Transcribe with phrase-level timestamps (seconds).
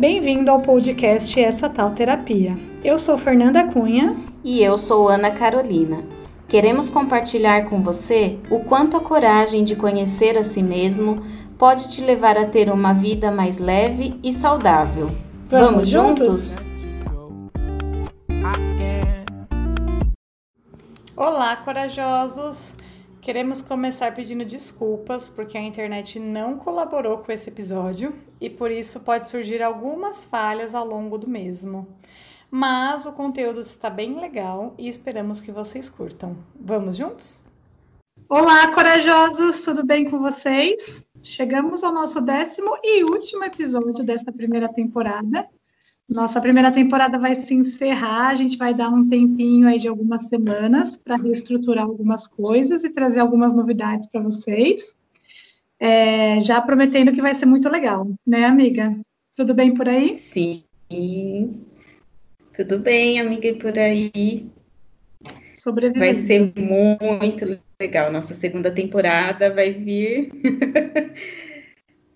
[0.00, 2.58] Bem-vindo ao podcast Essa Tal Terapia.
[2.82, 4.16] Eu sou Fernanda Cunha.
[4.42, 6.02] E eu sou Ana Carolina.
[6.48, 11.22] Queremos compartilhar com você o quanto a coragem de conhecer a si mesmo
[11.58, 15.08] pode te levar a ter uma vida mais leve e saudável.
[15.50, 16.56] Vamos, Vamos juntos?
[21.14, 22.72] Olá, corajosos!
[23.20, 29.00] Queremos começar pedindo desculpas porque a internet não colaborou com esse episódio e por isso
[29.00, 31.86] pode surgir algumas falhas ao longo do mesmo.
[32.50, 36.34] Mas o conteúdo está bem legal e esperamos que vocês curtam.
[36.58, 37.42] Vamos juntos?
[38.26, 41.02] Olá, corajosos, tudo bem com vocês?
[41.22, 45.46] Chegamos ao nosso décimo e último episódio dessa primeira temporada.
[46.10, 50.26] Nossa primeira temporada vai se encerrar, a gente vai dar um tempinho aí de algumas
[50.26, 54.92] semanas para reestruturar algumas coisas e trazer algumas novidades para vocês.
[55.78, 58.92] É, já prometendo que vai ser muito legal, né, amiga?
[59.36, 60.18] Tudo bem por aí?
[60.18, 60.64] Sim,
[62.56, 64.50] tudo bem, amiga, e por aí.
[65.96, 68.10] Vai ser muito legal.
[68.10, 70.30] Nossa segunda temporada vai vir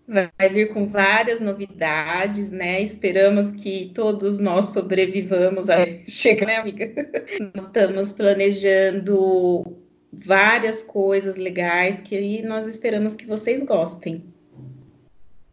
[0.06, 2.80] vai vir com várias novidades, né?
[2.82, 6.92] Esperamos que todos nós sobrevivamos a chegar, né, amiga?
[7.54, 9.64] Nós estamos planejando
[10.12, 14.24] várias coisas legais que nós esperamos que vocês gostem.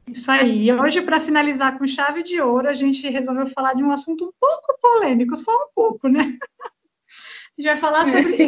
[0.08, 0.68] Isso aí.
[0.68, 4.26] E hoje, para finalizar com chave de ouro, a gente resolveu falar de um assunto
[4.26, 6.38] um pouco polêmico, só um pouco, né?
[6.52, 8.36] A gente vai falar sobre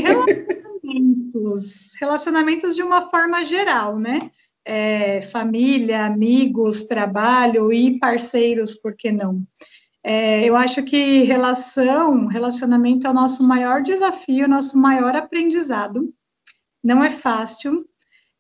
[0.83, 4.29] relacionamentos, relacionamentos de uma forma geral, né?
[4.65, 9.43] É, família, amigos, trabalho e parceiros, por que não?
[10.03, 16.13] É, eu acho que relação, relacionamento é o nosso maior desafio, nosso maior aprendizado.
[16.83, 17.85] Não é fácil,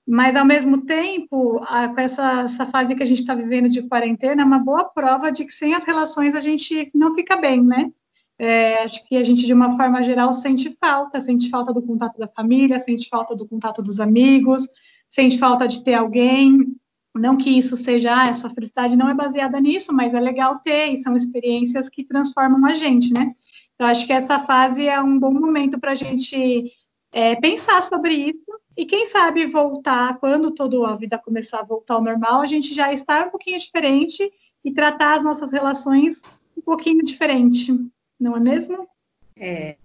[0.05, 3.83] mas ao mesmo tempo, a, com essa, essa fase que a gente está vivendo de
[3.83, 7.63] quarentena, é uma boa prova de que sem as relações a gente não fica bem,
[7.63, 7.91] né?
[8.37, 12.17] É, acho que a gente, de uma forma geral, sente falta, sente falta do contato
[12.17, 14.67] da família, sente falta do contato dos amigos,
[15.13, 16.75] sente falta de ter alguém.
[17.15, 20.57] Não que isso seja, ah, a sua felicidade não é baseada nisso, mas é legal
[20.59, 23.31] ter, e são experiências que transformam a gente, né?
[23.75, 26.71] Então, acho que essa fase é um bom momento para a gente
[27.11, 31.93] é, pensar sobre isso e, quem sabe, voltar, quando toda a vida começar a voltar
[31.93, 34.31] ao normal, a gente já estar um pouquinho diferente
[34.65, 36.23] e tratar as nossas relações
[36.57, 37.71] um pouquinho diferente,
[38.19, 38.87] não é mesmo?
[39.37, 39.75] É.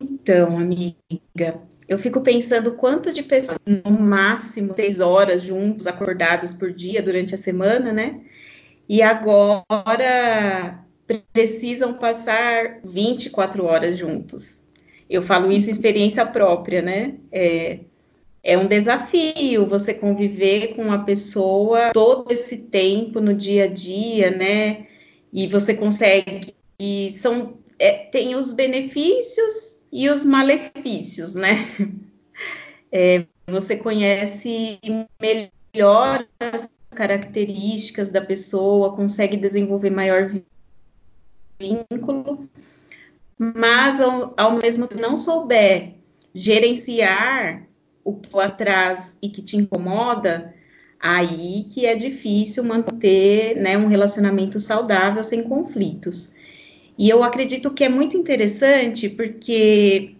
[0.00, 6.72] Então, amiga, eu fico pensando quanto de pessoas, no máximo, seis horas juntos, acordados por
[6.72, 8.20] dia durante a semana, né?
[8.88, 10.84] E agora
[11.32, 14.62] precisam passar 24 horas juntos.
[15.08, 17.14] Eu falo isso em experiência própria, né?
[17.32, 17.80] É,
[18.44, 24.30] é um desafio você conviver com uma pessoa todo esse tempo no dia a dia,
[24.30, 24.86] né?
[25.32, 26.54] E você consegue.
[26.78, 31.66] E são, é, tem os benefícios e os malefícios, né?
[32.92, 34.80] É, você conhece
[35.22, 40.28] melhor as características da pessoa, consegue desenvolver maior
[41.56, 42.48] vínculo,
[43.38, 45.94] mas ao, ao mesmo tempo não souber
[46.34, 47.66] gerenciar
[48.04, 50.54] o que atrás e que te incomoda,
[50.98, 56.34] aí que é difícil manter né, um relacionamento saudável sem conflitos.
[57.00, 60.16] E eu acredito que é muito interessante porque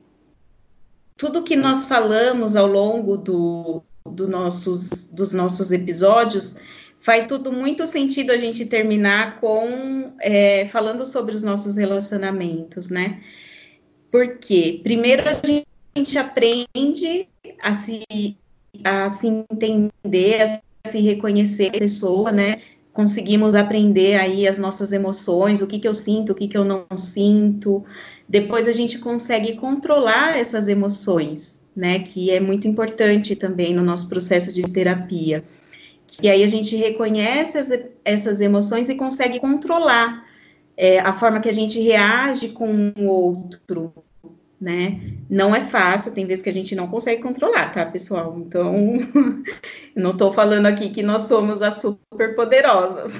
[1.14, 6.56] tudo que nós falamos ao longo do, do nossos, dos nossos episódios
[6.98, 13.20] faz tudo muito sentido a gente terminar com é, falando sobre os nossos relacionamentos, né?
[14.10, 15.34] Porque primeiro a
[15.94, 17.28] gente aprende
[17.60, 18.06] a se,
[18.82, 22.62] a se entender, a se reconhecer a pessoa, né?
[22.92, 26.64] Conseguimos aprender aí as nossas emoções, o que, que eu sinto, o que, que eu
[26.64, 27.84] não sinto.
[28.28, 32.00] Depois a gente consegue controlar essas emoções, né?
[32.00, 35.44] Que é muito importante também no nosso processo de terapia.
[36.06, 37.68] Que aí a gente reconhece as,
[38.04, 40.26] essas emoções e consegue controlar
[40.76, 43.92] é, a forma que a gente reage com o outro,
[44.60, 45.00] né?
[45.28, 48.36] Não é fácil, tem vezes que a gente não consegue controlar, tá, pessoal?
[48.36, 48.74] Então,
[49.96, 53.12] não estou falando aqui que nós somos as super poderosas.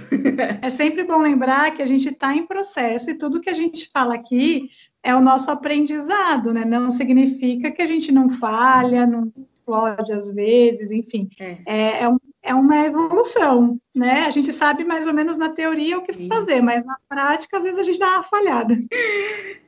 [0.61, 3.89] É sempre bom lembrar que a gente está em processo e tudo que a gente
[3.93, 4.69] fala aqui
[5.03, 6.65] é o nosso aprendizado, né?
[6.65, 11.31] Não significa que a gente não falha, não explode às vezes, enfim.
[11.39, 14.25] É, é, é um é uma evolução, né?
[14.27, 17.65] A gente sabe mais ou menos na teoria o que fazer, mas na prática, às
[17.65, 18.75] vezes, a gente dá uma falhada.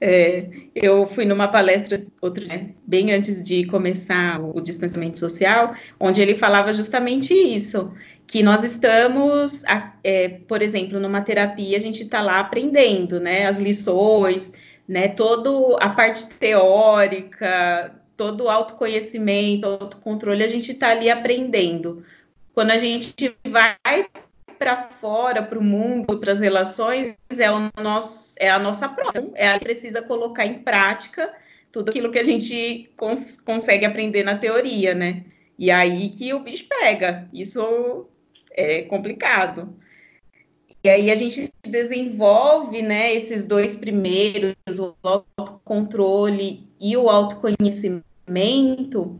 [0.00, 6.20] É, eu fui numa palestra outro dia, bem antes de começar o distanciamento social, onde
[6.20, 7.92] ele falava justamente isso,
[8.26, 9.62] que nós estamos,
[10.02, 13.46] é, por exemplo, numa terapia, a gente está lá aprendendo, né?
[13.46, 14.52] As lições,
[14.88, 15.08] né?
[15.08, 22.02] Toda a parte teórica, todo o autoconhecimento, autocontrole, a gente está ali aprendendo.
[22.54, 24.06] Quando a gente vai
[24.58, 29.30] para fora, para o mundo, para as relações, é, o nosso, é a nossa prova.
[29.34, 31.32] É a precisa colocar em prática
[31.72, 35.24] tudo aquilo que a gente cons consegue aprender na teoria, né?
[35.58, 37.28] E aí que o bicho pega.
[37.32, 38.06] Isso
[38.52, 39.74] é complicado.
[40.84, 49.16] E aí a gente desenvolve, né, esses dois primeiros, o autocontrole e o autoconhecimento,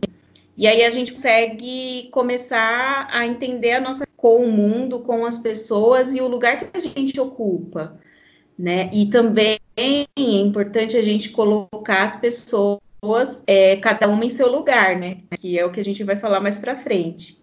[0.55, 5.37] e aí a gente consegue começar a entender a nossa com o mundo, com as
[5.37, 7.99] pessoas e o lugar que a gente ocupa,
[8.57, 8.89] né?
[8.93, 14.95] E também é importante a gente colocar as pessoas, é, cada uma em seu lugar,
[14.95, 15.17] né?
[15.39, 17.37] Que é o que a gente vai falar mais para frente.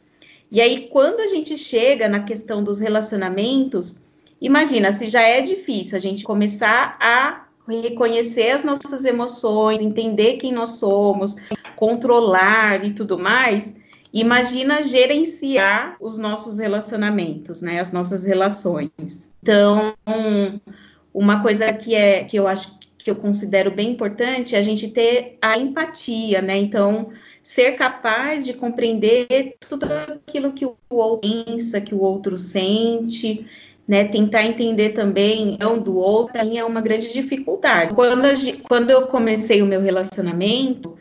[0.51, 4.03] E aí, quando a gente chega na questão dos relacionamentos,
[4.41, 10.53] imagina, se já é difícil a gente começar a reconhecer as nossas emoções, entender quem
[10.53, 11.37] nós somos,
[11.81, 13.75] controlar e tudo mais,
[14.13, 19.31] imagina gerenciar os nossos relacionamentos, né, as nossas relações.
[19.43, 19.95] Então,
[21.13, 24.89] uma coisa que é que eu acho que eu considero bem importante é a gente
[24.89, 26.59] ter a empatia, né?
[26.59, 27.09] Então,
[27.43, 33.47] ser capaz de compreender tudo aquilo que o outro pensa, que o outro sente,
[33.89, 37.95] né, tentar entender também do outro, para mim é uma grande dificuldade.
[37.95, 38.23] Quando,
[38.69, 41.00] quando eu comecei o meu relacionamento,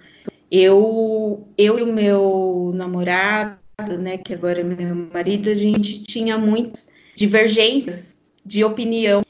[0.52, 3.60] eu, eu e o meu namorado,
[4.00, 8.16] né, que agora é meu marido, a gente tinha muitas divergências
[8.46, 9.24] de opinião.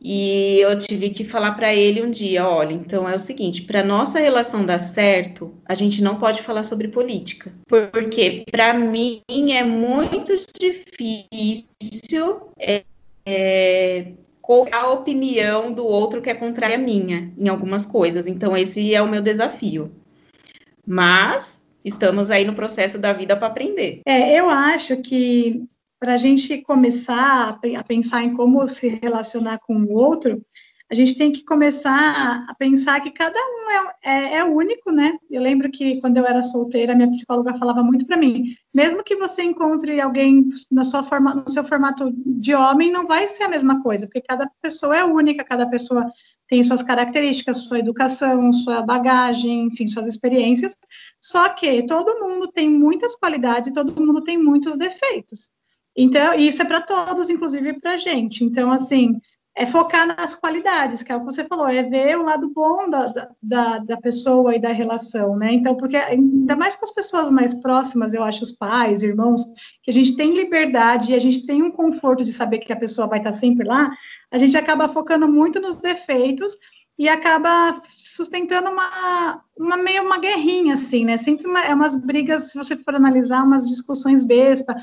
[0.00, 3.82] E eu tive que falar para ele um dia, olha, então é o seguinte, para
[3.82, 9.22] nossa relação dar certo, a gente não pode falar sobre política, porque para mim
[9.52, 12.84] é muito difícil é,
[13.24, 14.12] é,
[14.70, 18.28] a opinião do outro que é contrária à minha em algumas coisas.
[18.28, 19.90] Então, esse é o meu desafio.
[20.86, 24.00] Mas estamos aí no processo da vida para aprender.
[24.06, 25.64] É, eu acho que
[25.98, 30.42] para a gente começar a pensar em como se relacionar com o outro,
[30.90, 35.18] a gente tem que começar a pensar que cada um é, é, é, único, né?
[35.28, 39.16] Eu lembro que quando eu era solteira, minha psicóloga falava muito para mim, mesmo que
[39.16, 43.48] você encontre alguém na sua forma, no seu formato de homem, não vai ser a
[43.48, 46.08] mesma coisa, porque cada pessoa é única, cada pessoa
[46.48, 50.76] tem suas características, sua educação, sua bagagem, enfim, suas experiências.
[51.20, 55.48] Só que todo mundo tem muitas qualidades e todo mundo tem muitos defeitos.
[55.96, 58.44] Então, isso é para todos, inclusive para a gente.
[58.44, 59.18] Então, assim,
[59.58, 62.90] é focar nas qualidades, que é o que você falou, é ver o lado bom
[62.90, 65.50] da, da, da, pessoa e da relação, né?
[65.50, 69.42] Então, porque ainda mais com as pessoas mais próximas, eu acho, os pais, irmãos,
[69.82, 72.76] que a gente tem liberdade e a gente tem um conforto de saber que a
[72.76, 73.90] pessoa vai estar sempre lá,
[74.30, 76.52] a gente acaba focando muito nos defeitos
[76.98, 81.16] e acaba sustentando uma, uma meio uma guerrinha, assim, né?
[81.16, 84.76] Sempre uma, é umas brigas, se você for analisar, umas discussões besta,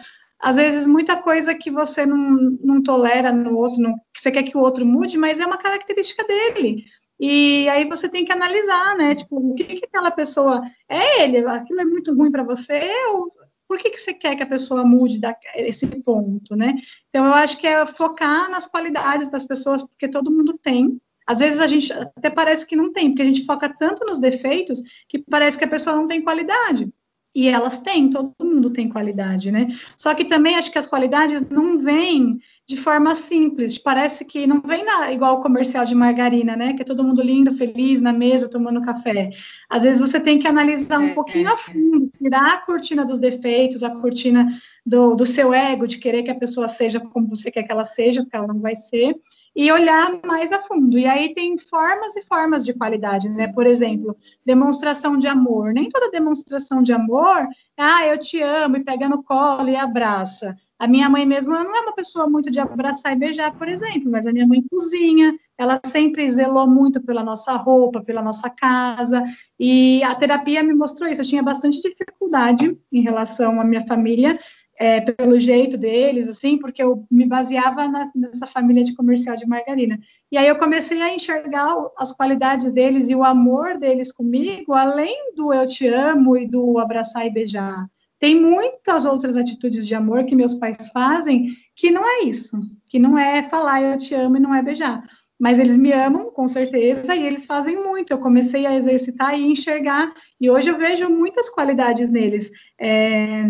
[0.43, 4.43] às vezes muita coisa que você não, não tolera no outro, não, que você quer
[4.43, 6.83] que o outro mude, mas é uma característica dele.
[7.17, 9.15] E aí você tem que analisar, né?
[9.15, 11.37] Tipo, o que, que aquela pessoa é ele?
[11.47, 12.81] Aquilo é muito ruim para você?
[13.07, 13.29] Ou
[13.65, 16.75] por que, que você quer que a pessoa mude da, esse ponto, né?
[17.09, 20.99] Então, eu acho que é focar nas qualidades das pessoas, porque todo mundo tem.
[21.25, 24.19] Às vezes a gente até parece que não tem, porque a gente foca tanto nos
[24.19, 26.91] defeitos que parece que a pessoa não tem qualidade.
[27.35, 29.67] E elas têm, todo mundo tem qualidade, né?
[29.97, 32.37] Só que também acho que as qualidades não vêm
[32.67, 33.77] de forma simples.
[33.77, 36.73] Parece que não vem na, igual o comercial de margarina, né?
[36.73, 39.31] Que é todo mundo lindo, feliz, na mesa, tomando café.
[39.67, 43.03] Às vezes você tem que analisar um é, pouquinho é, a fundo, tirar a cortina
[43.03, 44.47] dos defeitos, a cortina
[44.85, 47.85] do, do seu ego, de querer que a pessoa seja como você quer que ela
[47.85, 49.15] seja, porque ela não vai ser
[49.55, 50.97] e olhar mais a fundo.
[50.97, 53.47] E aí tem formas e formas de qualidade, né?
[53.47, 55.73] Por exemplo, demonstração de amor.
[55.73, 60.55] Nem toda demonstração de amor, ah, eu te amo, e pega no colo e abraça.
[60.79, 64.11] A minha mãe mesmo não é uma pessoa muito de abraçar e beijar, por exemplo,
[64.11, 69.23] mas a minha mãe cozinha, ela sempre zelou muito pela nossa roupa, pela nossa casa,
[69.57, 71.21] e a terapia me mostrou isso.
[71.21, 74.37] Eu tinha bastante dificuldade em relação à minha família,
[74.83, 79.47] é, pelo jeito deles, assim, porque eu me baseava na, nessa família de comercial de
[79.47, 79.97] margarina.
[80.29, 85.33] E aí eu comecei a enxergar as qualidades deles e o amor deles comigo, além
[85.37, 87.87] do eu te amo e do abraçar e beijar.
[88.19, 92.99] Tem muitas outras atitudes de amor que meus pais fazem que não é isso, que
[92.99, 95.01] não é falar eu te amo e não é beijar.
[95.39, 98.11] Mas eles me amam, com certeza, e eles fazem muito.
[98.11, 102.51] Eu comecei a exercitar e enxergar, e hoje eu vejo muitas qualidades neles.
[102.77, 103.49] É,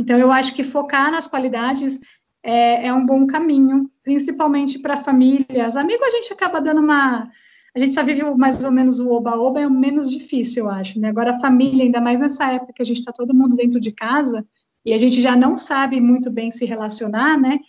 [0.00, 2.00] então, eu acho que focar nas qualidades
[2.42, 5.76] é, é um bom caminho, principalmente para famílias.
[5.76, 7.30] Amigo, a gente acaba dando uma.
[7.74, 10.98] A gente só vive mais ou menos o oba-oba, é o menos difícil, eu acho.
[10.98, 11.10] Né?
[11.10, 13.92] Agora, a família, ainda mais nessa época que a gente está todo mundo dentro de
[13.92, 14.44] casa
[14.86, 17.60] e a gente já não sabe muito bem se relacionar, né?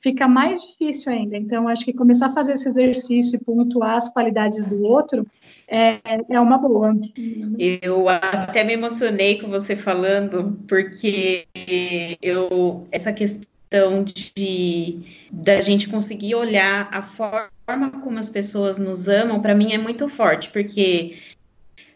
[0.00, 1.36] Fica mais difícil ainda.
[1.36, 5.26] Então, acho que começar a fazer esse exercício e pontuar as qualidades do outro
[5.66, 6.94] é, é uma boa.
[7.82, 11.46] Eu até me emocionei com você falando, porque
[12.20, 19.40] eu essa questão de da gente conseguir olhar a forma como as pessoas nos amam,
[19.40, 21.18] para mim é muito forte, porque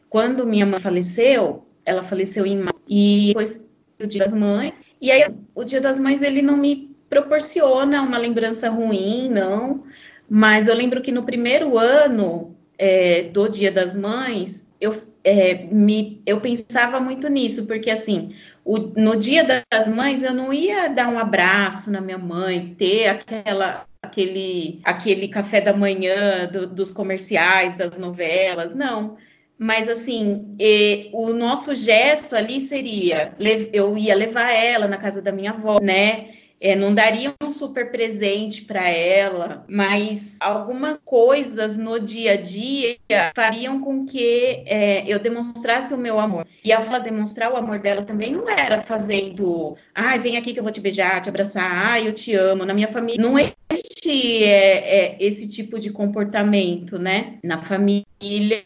[0.09, 3.65] quando minha mãe faleceu, ela faleceu em maio, e depois
[4.01, 8.19] o Dia das Mães, e aí o Dia das Mães ele não me proporciona uma
[8.19, 9.85] lembrança ruim, não,
[10.29, 16.23] mas eu lembro que no primeiro ano é, do Dia das Mães, eu, é, me,
[16.25, 21.09] eu pensava muito nisso, porque assim, o, no dia das mães eu não ia dar
[21.09, 27.75] um abraço na minha mãe, ter aquela aquele aquele café da manhã do, dos comerciais,
[27.75, 29.17] das novelas, não.
[29.59, 33.35] Mas assim, e, o nosso gesto ali seria,
[33.73, 36.29] eu ia levar ela na casa da minha avó, né?
[36.61, 42.97] É, não daria um super presente para ela, mas algumas coisas no dia a dia
[43.35, 46.47] fariam com que é, eu demonstrasse o meu amor.
[46.65, 50.65] E ela demonstrar o amor dela também não era fazendo, ai, vem aqui que eu
[50.65, 52.65] vou te beijar, te abraçar, ai, eu te amo.
[52.65, 57.39] Na minha família não existe é, é, esse tipo de comportamento, né?
[57.45, 58.65] Na família,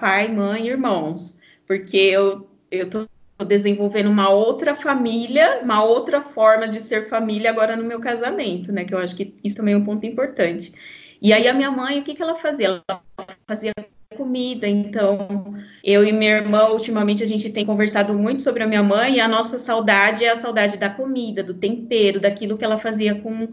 [0.00, 1.38] pai, mãe, irmãos.
[1.66, 3.06] Porque eu, eu tô
[3.44, 8.84] desenvolvendo uma outra família, uma outra forma de ser família agora no meu casamento, né?
[8.84, 10.72] Que eu acho que isso também é um ponto importante.
[11.20, 12.66] E aí a minha mãe, o que, que ela fazia?
[12.66, 13.00] Ela
[13.46, 13.72] fazia
[14.16, 15.54] comida, então
[15.84, 19.20] eu e minha irmã, ultimamente a gente tem conversado muito sobre a minha mãe e
[19.20, 23.48] a nossa saudade é a saudade da comida, do tempero, daquilo que ela fazia com,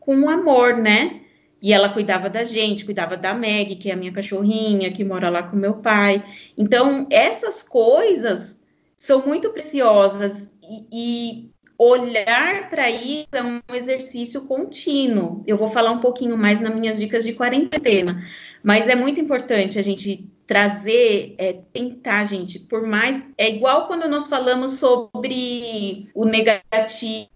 [0.00, 1.20] com amor, né?
[1.60, 5.28] E ela cuidava da gente, cuidava da Meg, que é a minha cachorrinha, que mora
[5.28, 6.22] lá com meu pai.
[6.56, 8.55] Então, essas coisas
[8.96, 15.42] são muito preciosas e, e olhar para isso é um exercício contínuo.
[15.46, 18.24] Eu vou falar um pouquinho mais nas minhas dicas de quarentena,
[18.62, 23.22] mas é muito importante a gente trazer, é, tentar, gente, por mais.
[23.36, 27.28] É igual quando nós falamos sobre o negativo,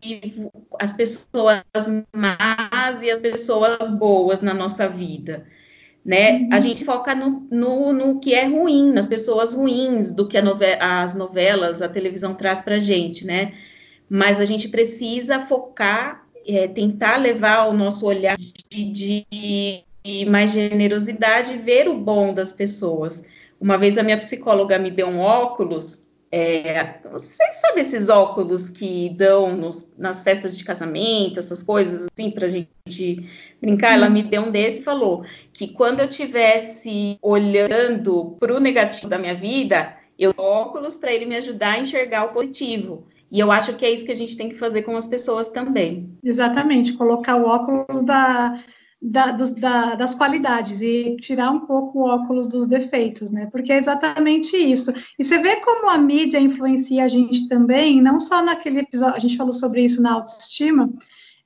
[0.79, 1.63] as pessoas
[2.15, 5.47] más e as pessoas boas na nossa vida
[6.05, 6.39] né?
[6.39, 6.49] Uhum.
[6.53, 10.77] A gente foca no, no, no, que é ruim, nas pessoas ruins do que nove
[10.81, 13.53] as novelas, a televisão traz para gente, né?
[14.09, 19.27] Mas a gente precisa focar, é, tentar levar o nosso olhar de, de,
[20.03, 23.23] de mais generosidade, ver o bom das pessoas.
[23.61, 29.11] Uma vez a minha psicóloga me deu um óculos é, vocês sabem esses óculos que
[29.11, 33.29] dão nos, nas festas de casamento, essas coisas assim, para a gente
[33.61, 33.95] brincar?
[33.95, 39.09] Ela me deu um desse e falou que quando eu estivesse olhando para o negativo
[39.09, 43.07] da minha vida, eu óculos para ele me ajudar a enxergar o positivo.
[43.31, 45.49] E eu acho que é isso que a gente tem que fazer com as pessoas
[45.51, 46.17] também.
[46.23, 48.63] Exatamente, colocar o óculos da,
[49.03, 53.47] da, da, das qualidades e tirar um pouco o óculos dos defeitos, né?
[53.51, 54.93] Porque é exatamente isso.
[55.19, 59.21] E você vê como a mídia influencia a gente também, não só naquele episódio, a
[59.21, 60.93] gente falou sobre isso na autoestima,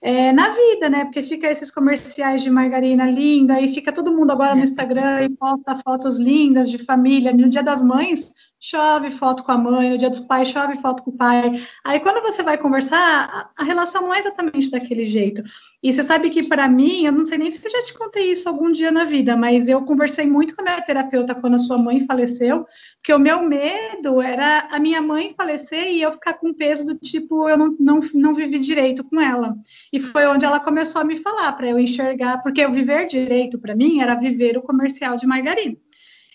[0.03, 1.05] é, na vida, né?
[1.05, 5.29] Porque fica esses comerciais de margarina linda e fica todo mundo agora no Instagram e
[5.29, 7.33] posta fotos lindas de família.
[7.33, 8.33] No Dia das Mães,
[8.67, 11.63] chove foto com a mãe, no dia dos pais chove foto com o pai.
[11.85, 15.43] Aí quando você vai conversar, a, relação não é exatamente daquele jeito.
[15.83, 18.33] E você sabe que para mim, eu não sei nem se eu já te contei
[18.33, 21.59] isso algum dia na vida, mas eu conversei muito com a minha terapeuta quando a
[21.59, 22.65] sua mãe faleceu,
[22.97, 26.95] porque o meu medo era a minha mãe falecer e eu ficar com peso do
[26.95, 29.55] tipo, eu não, não, não vivi direito com ela.
[29.93, 33.59] E foi onde ela começou a me falar para eu enxergar, porque o viver direito
[33.59, 35.77] para mim era viver o comercial de margarina.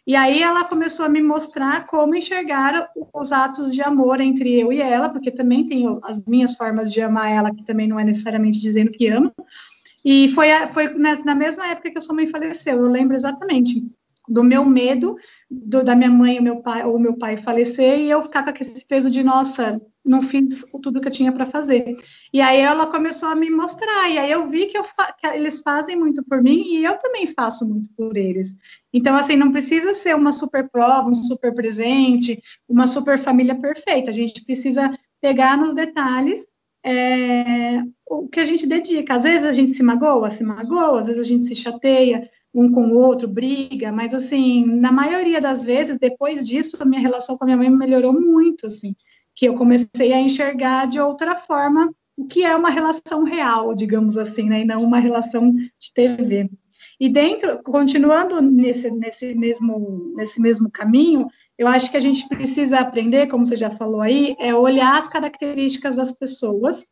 [0.09, 4.73] E aí ela começou a me mostrar como enxergar os atos de amor entre eu
[4.73, 8.03] e ela, porque também tem as minhas formas de amar ela, que também não é
[8.03, 9.31] necessariamente dizendo que amo.
[10.03, 13.85] E foi, foi na, mesma época que a sua mãe faleceu, eu lembro exatamente
[14.29, 15.15] do meu medo
[15.49, 18.61] do, da minha mãe ou meu pai ou meu pai falecer e eu ficar com
[18.61, 21.97] esse peso de nossa não fiz tudo que eu tinha para fazer.
[22.33, 25.61] E aí ela começou a me mostrar e aí eu vi que, eu que eles
[25.61, 28.53] fazem muito por mim e eu também faço muito por eles.
[28.93, 34.11] Então assim não precisa ser uma super prova um super presente uma super família perfeita.
[34.11, 36.45] A gente precisa pegar nos detalhes
[36.85, 39.15] é, o que a gente dedica.
[39.15, 42.71] Às vezes a gente se magoa, se magoa, às vezes a gente se chateia um
[42.71, 47.37] com o outro, briga, mas assim, na maioria das vezes, depois disso, a minha relação
[47.37, 48.95] com a minha mãe melhorou muito, assim,
[49.35, 54.17] que eu comecei a enxergar de outra forma o que é uma relação real, digamos
[54.17, 56.49] assim, né, e não uma relação de TV.
[56.99, 61.27] E dentro, continuando nesse, nesse, mesmo, nesse mesmo caminho,
[61.57, 65.07] eu acho que a gente precisa aprender, como você já falou aí, é olhar as
[65.07, 66.85] características das pessoas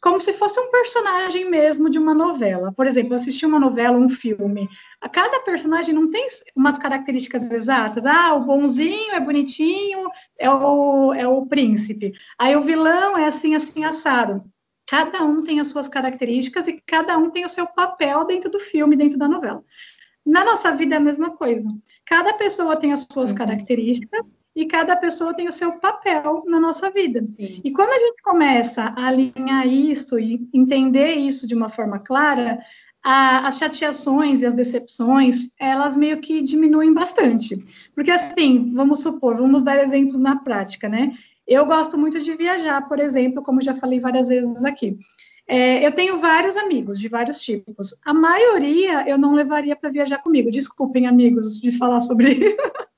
[0.00, 2.72] como se fosse um personagem mesmo de uma novela.
[2.72, 4.68] Por exemplo, assistir uma novela, um filme.
[5.00, 6.26] A cada personagem não tem
[6.56, 8.06] umas características exatas.
[8.06, 12.12] Ah, o bonzinho é bonitinho, é o, é o príncipe.
[12.38, 14.42] Aí o vilão é assim, assim, assado.
[14.88, 18.58] Cada um tem as suas características e cada um tem o seu papel dentro do
[18.58, 19.62] filme, dentro da novela.
[20.24, 21.68] Na nossa vida é a mesma coisa.
[22.06, 23.36] Cada pessoa tem as suas uhum.
[23.36, 27.24] características e cada pessoa tem o seu papel na nossa vida.
[27.26, 27.60] Sim.
[27.62, 32.58] E quando a gente começa a alinhar isso e entender isso de uma forma clara,
[33.02, 37.64] a, as chateações e as decepções, elas meio que diminuem bastante.
[37.94, 41.16] Porque assim, vamos supor, vamos dar exemplo na prática, né?
[41.46, 44.96] Eu gosto muito de viajar, por exemplo, como já falei várias vezes aqui.
[45.48, 47.96] É, eu tenho vários amigos de vários tipos.
[48.04, 50.48] A maioria eu não levaria para viajar comigo.
[50.48, 52.56] Desculpem, amigos, de falar sobre isso.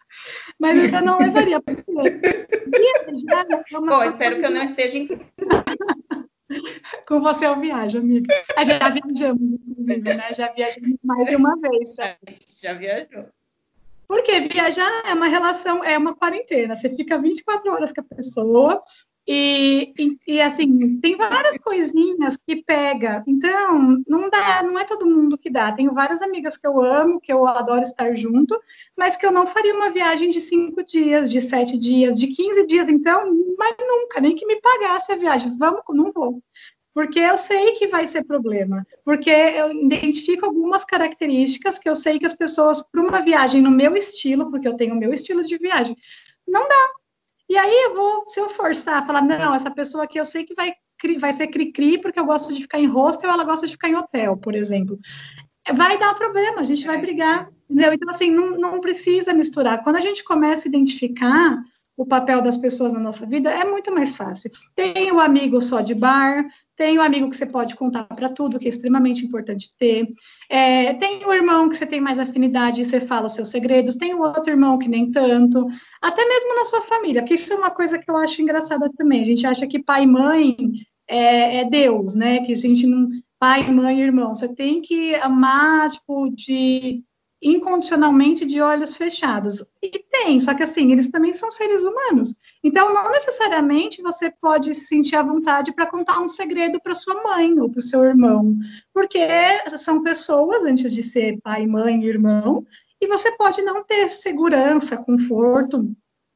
[0.59, 3.47] Mas eu não levaria para viajar.
[3.51, 5.09] É Bom, espero que eu não esteja em.
[7.09, 8.29] Com você eu viajo, amiga.
[8.57, 10.35] Ah, já viajamos, né?
[10.35, 11.95] Já viajamos mais de uma vez.
[11.95, 12.39] Sabe?
[12.61, 13.27] Já viajou.
[14.07, 16.77] Porque viajar é uma relação, é uma quarentena.
[16.77, 18.83] Você fica 24 horas com a pessoa
[19.27, 23.23] e, e, e, assim, tem várias coisinhas que pega.
[23.27, 25.71] Então, não dá, não é todo mundo que dá.
[25.73, 28.61] Tenho várias amigas que eu amo, que eu adoro estar junto,
[28.97, 32.67] mas que eu não faria uma viagem de cinco dias, de sete dias, de 15
[32.67, 33.25] dias, então,
[33.57, 35.57] mas nunca, nem que me pagasse a viagem.
[35.57, 36.43] Vamos, não vou
[36.95, 42.19] porque eu sei que vai ser problema, porque eu identifico algumas características que eu sei
[42.19, 45.43] que as pessoas, para uma viagem no meu estilo, porque eu tenho o meu estilo
[45.43, 45.97] de viagem,
[46.47, 46.91] não dá.
[47.49, 50.55] E aí eu vou, se eu forçar, falar, não, essa pessoa aqui eu sei que
[50.55, 50.73] vai,
[51.19, 53.97] vai ser cri-cri, porque eu gosto de ficar em hostel, ela gosta de ficar em
[53.97, 54.99] hotel, por exemplo.
[55.75, 57.93] Vai dar problema, a gente vai brigar, entendeu?
[57.93, 59.83] Então, assim, não, não precisa misturar.
[59.83, 61.63] Quando a gente começa a identificar
[61.97, 64.51] o papel das pessoas na nossa vida, é muito mais fácil.
[64.75, 66.45] Tem o amigo só de bar,
[66.77, 70.09] tem o amigo que você pode contar para tudo, que é extremamente importante ter.
[70.49, 73.97] É, tem o irmão que você tem mais afinidade e você fala os seus segredos.
[73.97, 75.67] Tem o outro irmão que nem tanto.
[76.01, 79.21] Até mesmo na sua família, porque isso é uma coisa que eu acho engraçada também.
[79.21, 80.57] A gente acha que pai e mãe
[81.07, 82.41] é, é Deus, né?
[82.41, 83.09] Que a gente não.
[83.39, 84.35] Pai, mãe irmão.
[84.35, 87.03] Você tem que amar, tipo, de
[87.43, 89.65] incondicionalmente de olhos fechados.
[89.83, 92.35] E tem, só que assim, eles também são seres humanos.
[92.63, 97.21] Então, não necessariamente você pode se sentir à vontade para contar um segredo para sua
[97.23, 98.57] mãe ou para o seu irmão,
[98.95, 99.19] porque
[99.77, 102.65] são pessoas antes de ser pai, mãe irmão,
[103.01, 105.91] e você pode não ter segurança, conforto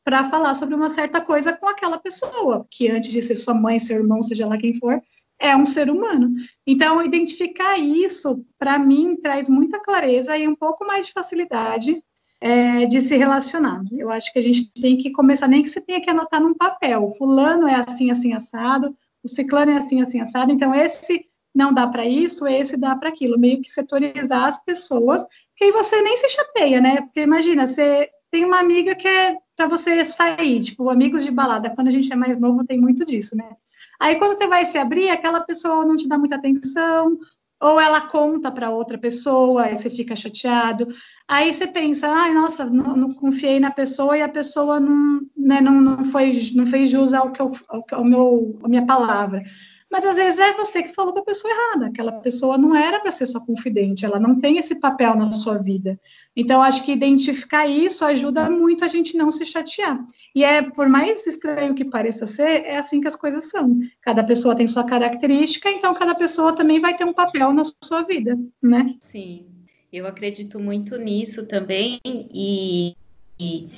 [0.04, 3.78] para falar sobre uma certa coisa com aquela pessoa, que antes de ser sua mãe,
[3.78, 5.00] seu irmão, seja lá quem for,
[5.38, 6.34] é um ser humano.
[6.66, 12.02] Então, identificar isso, para mim, traz muita clareza e um pouco mais de facilidade
[12.40, 13.82] é, de se relacionar.
[13.92, 16.54] Eu acho que a gente tem que começar, nem que você tenha que anotar num
[16.54, 17.12] papel.
[17.16, 20.52] Fulano é assim, assim, assado, o ciclano é assim, assim, assado.
[20.52, 23.38] Então, esse não dá para isso, esse dá para aquilo.
[23.38, 25.24] Meio que setorizar as pessoas,
[25.56, 27.00] que aí você nem se chateia, né?
[27.00, 31.70] Porque imagina, você tem uma amiga que é para você sair, tipo, amigos de balada.
[31.70, 33.56] Quando a gente é mais novo, tem muito disso, né?
[34.00, 37.18] Aí, quando você vai se abrir, aquela pessoa não te dá muita atenção,
[37.60, 40.88] ou ela conta para outra pessoa, aí você fica chateado.
[41.26, 45.60] Aí você pensa, ai, nossa, não, não, confiei na pessoa e a pessoa não, né,
[45.60, 49.42] não, não, foi, não fez jus ao que eu, ao, ao meu, à minha palavra.
[49.90, 51.86] Mas às vezes é você que falou para a pessoa errada.
[51.86, 55.58] Aquela pessoa não era para ser sua confidente, ela não tem esse papel na sua
[55.58, 55.98] vida.
[56.34, 60.04] Então, acho que identificar isso ajuda muito a gente não se chatear.
[60.34, 63.78] E é, por mais estranho que pareça ser, é assim que as coisas são.
[64.02, 68.02] Cada pessoa tem sua característica, então cada pessoa também vai ter um papel na sua
[68.02, 68.94] vida, né?
[69.00, 69.46] Sim,
[69.92, 72.00] eu acredito muito nisso também.
[72.04, 72.96] E,
[73.38, 73.68] e,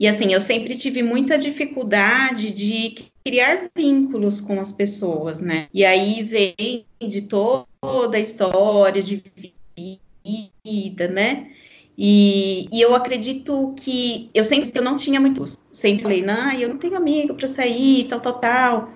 [0.00, 5.68] e assim, eu sempre tive muita dificuldade de criar vínculos com as pessoas, né?
[5.72, 9.22] E aí vem de toda a história de
[10.64, 11.50] vida, né?
[11.96, 16.70] E, e eu acredito que eu sempre eu não tinha muito, sempre falei, não, eu
[16.70, 18.92] não tenho amigo para sair, tal, tal, tal.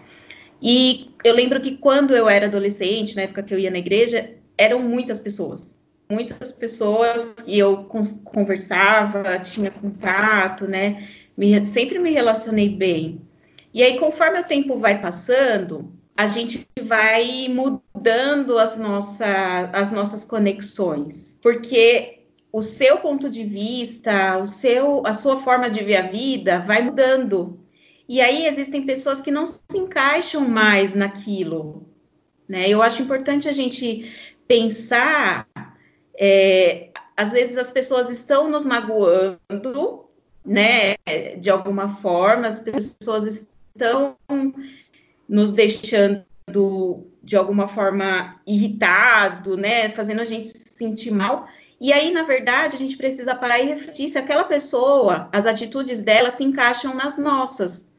[0.63, 4.31] E eu lembro que quando eu era adolescente, na época que eu ia na igreja,
[4.57, 5.77] eram muitas pessoas,
[6.11, 7.85] muitas pessoas e eu
[8.25, 11.07] conversava, tinha contato, né?
[11.37, 13.21] Me, sempre me relacionei bem.
[13.73, 20.25] E aí, conforme o tempo vai passando, a gente vai mudando as, nossa, as nossas
[20.25, 22.21] conexões, porque
[22.53, 26.83] o seu ponto de vista, o seu, a sua forma de ver a vida vai
[26.83, 27.59] mudando.
[28.07, 31.89] E aí existem pessoas que não se encaixam mais naquilo.
[32.47, 32.69] Né?
[32.69, 34.13] Eu acho importante a gente
[34.47, 35.49] pensar.
[36.15, 40.05] É, às vezes as pessoas estão nos magoando,
[40.45, 40.95] né?
[41.39, 44.17] De alguma forma, as pessoas estão
[45.29, 46.25] nos deixando
[47.23, 49.89] de alguma forma irritado, né?
[49.91, 51.49] Fazendo a gente se sentir mal.
[51.81, 56.03] E aí, na verdade, a gente precisa parar e refletir se aquela pessoa, as atitudes
[56.03, 57.92] dela se encaixam nas nossas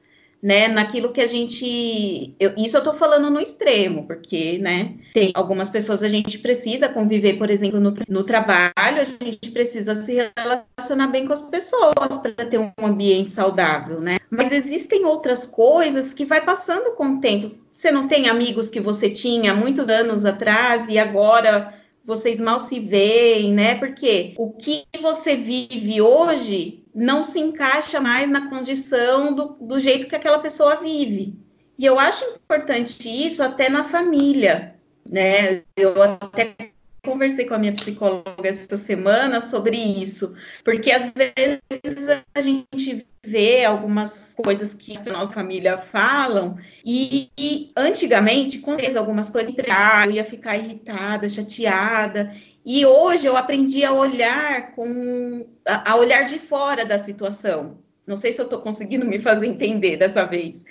[0.43, 2.35] né, naquilo que a gente.
[2.37, 6.89] Eu, isso eu estou falando no extremo, porque, né, tem algumas pessoas a gente precisa
[6.89, 12.17] conviver, por exemplo, no, no trabalho, a gente precisa se relacionar bem com as pessoas
[12.21, 14.19] para ter um ambiente saudável, né?
[14.29, 17.47] Mas existem outras coisas que vai passando com o tempo.
[17.73, 22.81] Você não tem amigos que você tinha muitos anos atrás e agora vocês mal se
[22.81, 23.75] veem, né?
[23.75, 30.07] Porque o que você vive hoje não se encaixa mais na condição do, do jeito
[30.07, 31.35] que aquela pessoa vive.
[31.77, 34.75] E eu acho importante isso até na família,
[35.09, 35.63] né?
[35.75, 36.55] Eu até
[37.03, 43.65] conversei com a minha psicóloga esta semana sobre isso, porque às vezes a gente vê
[43.65, 50.11] algumas coisas que a nossa família falam e, e antigamente, quando fez algumas coisas, eu
[50.11, 52.33] ia ficar irritada, chateada,
[52.65, 57.77] e hoje eu aprendi a olhar com a, olhar de fora da situação.
[58.05, 60.63] Não sei se eu estou conseguindo me fazer entender dessa vez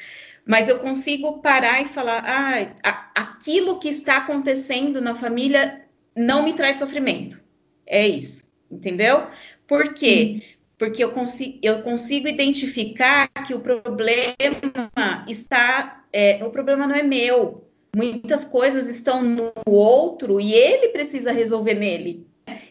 [0.45, 5.85] mas eu consigo parar e falar: ah, aquilo que está acontecendo na família
[6.17, 7.41] não me traz sofrimento.
[7.87, 9.27] É isso, entendeu?
[9.67, 10.57] Por quê?
[10.77, 14.35] Porque eu consigo, eu consigo identificar que o problema
[15.29, 16.05] está.
[16.13, 17.69] É, o problema não é meu.
[17.95, 22.27] Muitas coisas estão no outro e ele precisa resolver nele.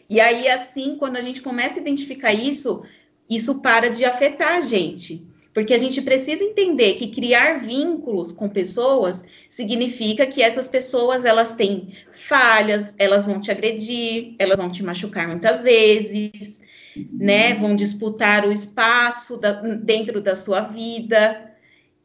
[0.08, 2.82] E aí, assim, quando a gente começa a identificar isso,
[3.30, 5.26] isso para de afetar a gente.
[5.54, 11.54] Porque a gente precisa entender que criar vínculos com pessoas significa que essas pessoas elas
[11.54, 11.92] têm
[12.26, 16.60] falhas, elas vão te agredir, elas vão te machucar muitas vezes,
[17.12, 17.54] né?
[17.54, 21.51] Vão disputar o espaço da, dentro da sua vida.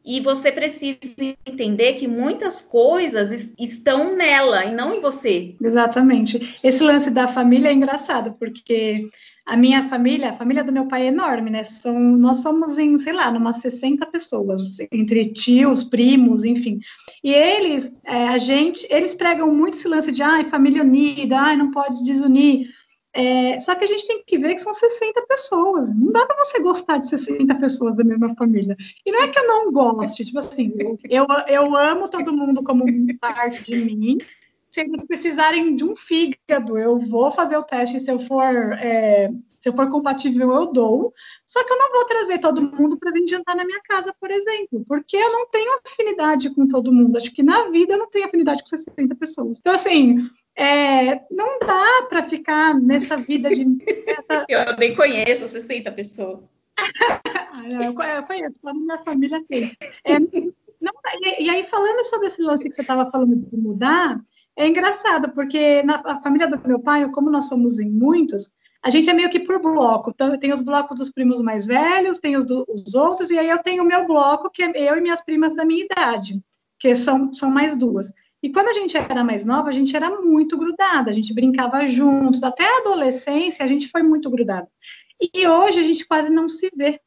[0.08, 0.98] E você precisa
[1.46, 5.54] entender que muitas coisas estão nela e não em você.
[5.62, 6.58] Exatamente.
[6.64, 9.06] Esse lance da família é engraçado, porque
[9.44, 11.62] a minha família, a família do meu pai é enorme, né?
[11.62, 16.80] São, nós somos em, sei lá, umas 60 pessoas, entre tios, primos, enfim.
[17.22, 21.54] E eles, é, a gente, eles pregam muito esse lance de, ai, família unida, ai,
[21.54, 22.66] não pode desunir.
[23.12, 25.90] É, só que a gente tem que ver que são 60 pessoas.
[25.94, 28.76] Não dá para você gostar de 60 pessoas da mesma família.
[29.04, 30.72] E não é que eu não goste, tipo assim,
[31.08, 32.84] eu, eu amo todo mundo como
[33.20, 34.18] parte de mim,
[34.70, 39.30] se eles precisarem de um fígado, eu vou fazer o teste, se eu for, é,
[39.48, 41.12] se eu for compatível, eu dou.
[41.46, 44.30] Só que eu não vou trazer todo mundo para vir jantar na minha casa, por
[44.30, 47.16] exemplo, porque eu não tenho afinidade com todo mundo.
[47.16, 49.58] Acho que na vida eu não tenho afinidade com 60 pessoas.
[49.58, 53.64] Então, assim, é, não dá para ficar nessa vida de.
[54.48, 56.42] eu nem conheço 60 pessoas.
[57.80, 59.76] eu conheço, toda minha família tem.
[60.04, 60.92] É, não,
[61.22, 64.20] e, e aí, falando sobre esse lance que você estava falando de mudar,
[64.56, 68.50] é engraçado, porque na família do meu pai, como nós somos em muitos,
[68.82, 70.10] a gente é meio que por bloco.
[70.10, 73.62] Então, tem os blocos dos primos mais velhos, tem os dos outros, e aí eu
[73.62, 76.42] tenho o meu bloco, que é eu e minhas primas da minha idade,
[76.80, 78.12] que são, são mais duas.
[78.42, 81.86] E quando a gente era mais nova, a gente era muito grudada, a gente brincava
[81.88, 84.68] juntos, até a adolescência a gente foi muito grudada.
[85.34, 87.00] E hoje a gente quase não se vê.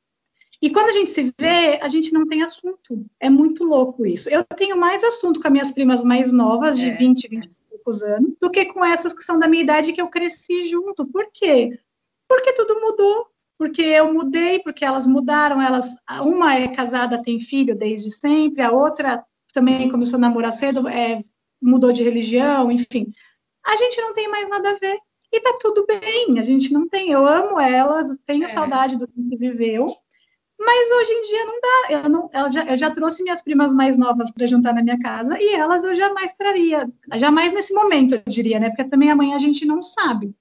[0.62, 3.06] E quando a gente se vê, a gente não tem assunto.
[3.20, 4.30] É muito louco isso.
[4.30, 6.98] Eu tenho mais assunto com as minhas primas mais novas, de é.
[6.98, 10.02] 20, 20 e poucos anos, do que com essas que são da minha idade que
[10.02, 11.08] eu cresci junto.
[11.08, 11.80] Por quê?
[12.28, 13.28] Porque tudo mudou.
[13.58, 15.62] Porque eu mudei, porque elas mudaram.
[15.62, 15.88] Elas,
[16.24, 21.23] uma é casada, tem filho desde sempre, a outra também começou a namorar cedo, é,
[21.61, 23.11] mudou de religião, enfim.
[23.65, 24.97] A gente não tem mais nada a ver.
[25.31, 27.11] E tá tudo bem, a gente não tem.
[27.11, 28.47] Eu amo elas, tenho é.
[28.49, 29.95] saudade do que viveu,
[30.59, 31.91] mas hoje em dia não dá.
[31.91, 34.99] Eu, não, eu, já, eu já trouxe minhas primas mais novas para jantar na minha
[34.99, 36.91] casa e elas eu jamais traria.
[37.15, 38.69] Jamais nesse momento, eu diria, né?
[38.69, 40.35] Porque também amanhã a gente não sabe.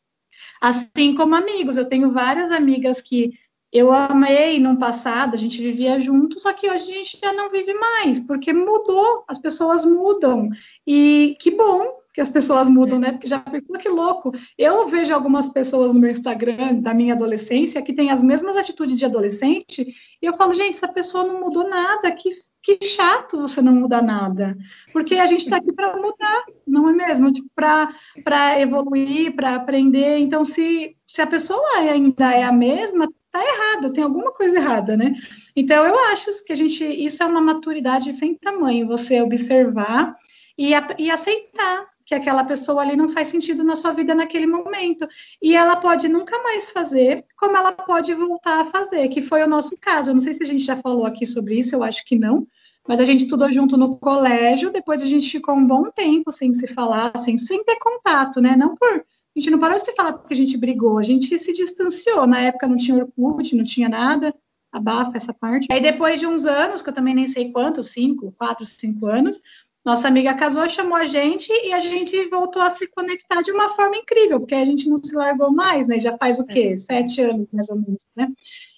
[0.61, 3.33] Assim como amigos, eu tenho várias amigas que
[3.73, 7.51] eu amei no passado, a gente vivia junto, só que hoje a gente já não
[7.51, 10.51] vive mais, porque mudou, as pessoas mudam.
[10.85, 13.13] E que bom, que as pessoas mudam, né?
[13.13, 14.33] Porque já pensou que louco.
[14.59, 18.99] Eu vejo algumas pessoas no meu Instagram da minha adolescência que têm as mesmas atitudes
[18.99, 19.87] de adolescente,
[20.21, 22.31] e eu falo, gente, essa pessoa não mudou nada, que,
[22.61, 24.59] que chato você não mudar nada,
[24.93, 27.31] porque a gente está aqui para mudar, não é mesmo?
[27.31, 30.19] Tipo, para evoluir, para aprender.
[30.19, 34.97] Então, se, se a pessoa ainda é a mesma, tá errado, tem alguma coisa errada,
[34.97, 35.15] né?
[35.55, 40.13] Então, eu acho que a gente, isso é uma maturidade sem tamanho, você observar
[40.57, 45.07] e, e aceitar que aquela pessoa ali não faz sentido na sua vida naquele momento.
[45.41, 49.49] E ela pode nunca mais fazer, como ela pode voltar a fazer, que foi o
[49.49, 50.11] nosso caso.
[50.11, 52.49] Eu não sei se a gente já falou aqui sobre isso, eu acho que não.
[52.89, 56.53] Mas a gente estudou junto no colégio, depois a gente ficou um bom tempo sem
[56.53, 58.57] se falar, sem, sem ter contato, né?
[58.57, 59.05] Não por.
[59.41, 62.27] A gente não parou de se falar porque a gente brigou, a gente se distanciou.
[62.27, 64.35] Na época não tinha Orkut, não tinha nada,
[64.71, 65.67] abafa essa parte.
[65.73, 69.41] Aí depois de uns anos, que eu também nem sei quantos, cinco, quatro, cinco anos,
[69.83, 73.71] nossa amiga casou, chamou a gente e a gente voltou a se conectar de uma
[73.71, 75.99] forma incrível, porque a gente não se largou mais, né?
[75.99, 76.73] Já faz o quê?
[76.75, 76.77] É.
[76.77, 78.29] Sete anos, mais ou menos, né?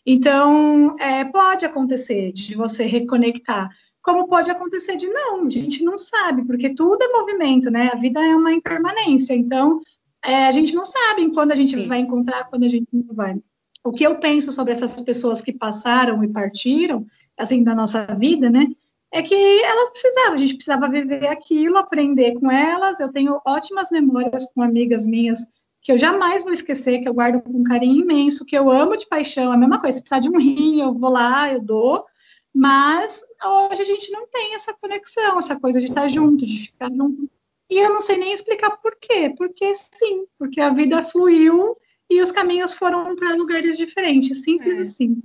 [0.06, 3.68] Então, é, pode acontecer de você reconectar,
[4.00, 7.90] como pode acontecer de não, a gente não sabe, porque tudo é movimento, né?
[7.92, 9.80] A vida é uma impermanência, então
[10.24, 11.86] é, a gente não sabe quando a gente Sim.
[11.86, 13.40] vai encontrar, quando a gente não vai.
[13.84, 17.04] O que eu penso sobre essas pessoas que passaram e partiram,
[17.36, 18.66] assim, da nossa vida, né?
[19.12, 22.98] é que elas precisavam, a gente precisava viver aquilo, aprender com elas.
[22.98, 25.44] Eu tenho ótimas memórias com amigas minhas
[25.82, 28.96] que eu jamais vou esquecer, que eu guardo com um carinho imenso, que eu amo
[28.96, 31.60] de paixão, é a mesma coisa, se precisar de um rim, eu vou lá, eu
[31.60, 32.06] dou,
[32.54, 36.88] mas hoje a gente não tem essa conexão, essa coisa de estar junto, de ficar
[36.88, 37.28] junto.
[37.72, 41.76] E eu não sei nem explicar por quê, porque sim, porque a vida fluiu
[42.10, 44.82] e os caminhos foram para lugares diferentes, simples é.
[44.82, 45.22] assim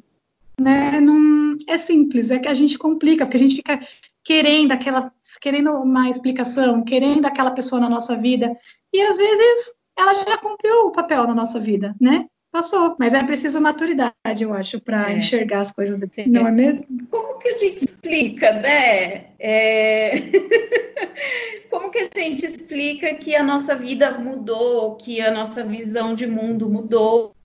[0.59, 0.99] né?
[0.99, 3.79] Não é simples, é que a gente complica, porque a gente fica
[4.23, 8.57] querendo aquela, querendo uma explicação, querendo aquela pessoa na nossa vida,
[8.91, 12.27] e às vezes ela já cumpriu o papel na nossa vida, né?
[12.51, 15.17] Passou, mas é preciso maturidade, eu acho, para é.
[15.17, 16.27] enxergar as coisas, Sim.
[16.27, 16.85] não é mesmo?
[17.11, 19.27] Como que a gente explica, né?
[19.37, 20.13] É...
[21.69, 26.25] Como que a gente explica que a nossa vida mudou, que a nossa visão de
[26.25, 27.35] mundo mudou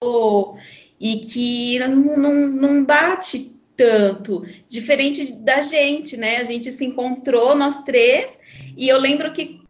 [1.01, 3.52] e que não, não, não bate
[3.83, 6.37] tanto, diferente da gente, né?
[6.37, 8.41] A gente se encontrou, nós três,
[8.77, 9.61] e eu lembro que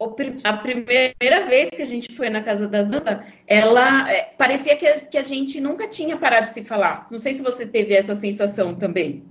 [0.44, 4.86] a primeira vez que a gente foi na casa da Zanta, ela é, parecia que
[4.86, 7.06] a, que a gente nunca tinha parado de se falar.
[7.10, 9.24] Não sei se você teve essa sensação também.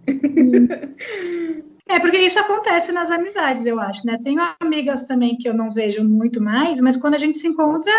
[1.88, 4.18] É, porque isso acontece nas amizades, eu acho, né?
[4.24, 7.92] Tenho amigas também que eu não vejo muito mais, mas quando a gente se encontra,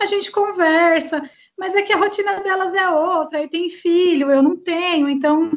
[0.00, 1.22] a gente conversa
[1.58, 5.50] mas é que a rotina delas é outra, aí tem filho, eu não tenho, então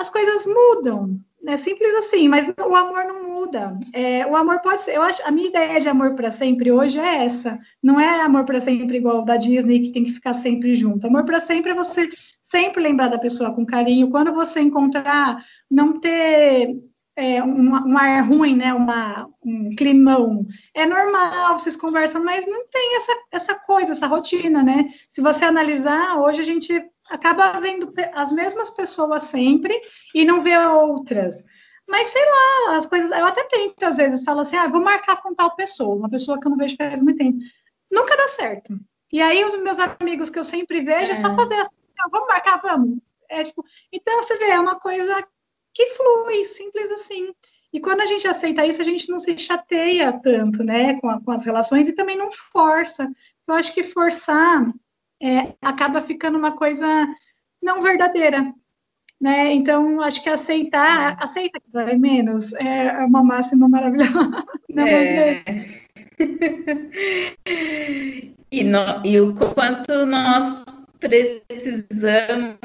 [0.00, 3.78] as coisas mudam, é simples assim, mas o amor não muda.
[3.92, 6.98] É, o amor pode ser, eu acho, a minha ideia de amor para sempre hoje
[6.98, 7.58] é essa.
[7.82, 11.06] Não é amor para sempre igual da Disney que tem que ficar sempre junto.
[11.06, 12.08] Amor para sempre é você
[12.42, 14.10] sempre lembrar da pessoa com carinho.
[14.10, 16.76] Quando você encontrar, não ter
[17.20, 18.72] é, um, um, ar ruim, né?
[18.72, 20.46] Uma, um climão.
[20.74, 24.88] É normal, vocês conversam, mas não tem essa, essa coisa, essa rotina, né?
[25.10, 26.72] Se você analisar, hoje a gente
[27.10, 29.78] acaba vendo as mesmas pessoas sempre
[30.14, 31.44] e não vê outras.
[31.86, 33.10] Mas sei lá, as coisas.
[33.10, 36.40] Eu até tento, às vezes, falo assim: ah, vou marcar com tal pessoa, uma pessoa
[36.40, 37.38] que eu não vejo faz muito tempo.
[37.90, 38.78] Nunca dá certo.
[39.12, 41.74] E aí, os meus amigos que eu sempre vejo, é, é só fazer assim:
[42.10, 42.98] vamos marcar, vamos.
[43.28, 45.24] É tipo, então você vê, é uma coisa
[45.72, 47.32] que flui, simples assim.
[47.72, 51.20] E quando a gente aceita isso, a gente não se chateia tanto, né, com, a,
[51.20, 53.08] com as relações e também não força.
[53.46, 54.72] Eu acho que forçar
[55.22, 56.86] é, acaba ficando uma coisa
[57.62, 58.52] não verdadeira,
[59.20, 59.52] né?
[59.52, 64.44] Então, acho que aceitar, aceita que vai menos, é uma máxima maravilhosa.
[64.70, 65.44] Não é.
[68.50, 70.64] e, no, e o quanto nós
[71.00, 72.56] precisamos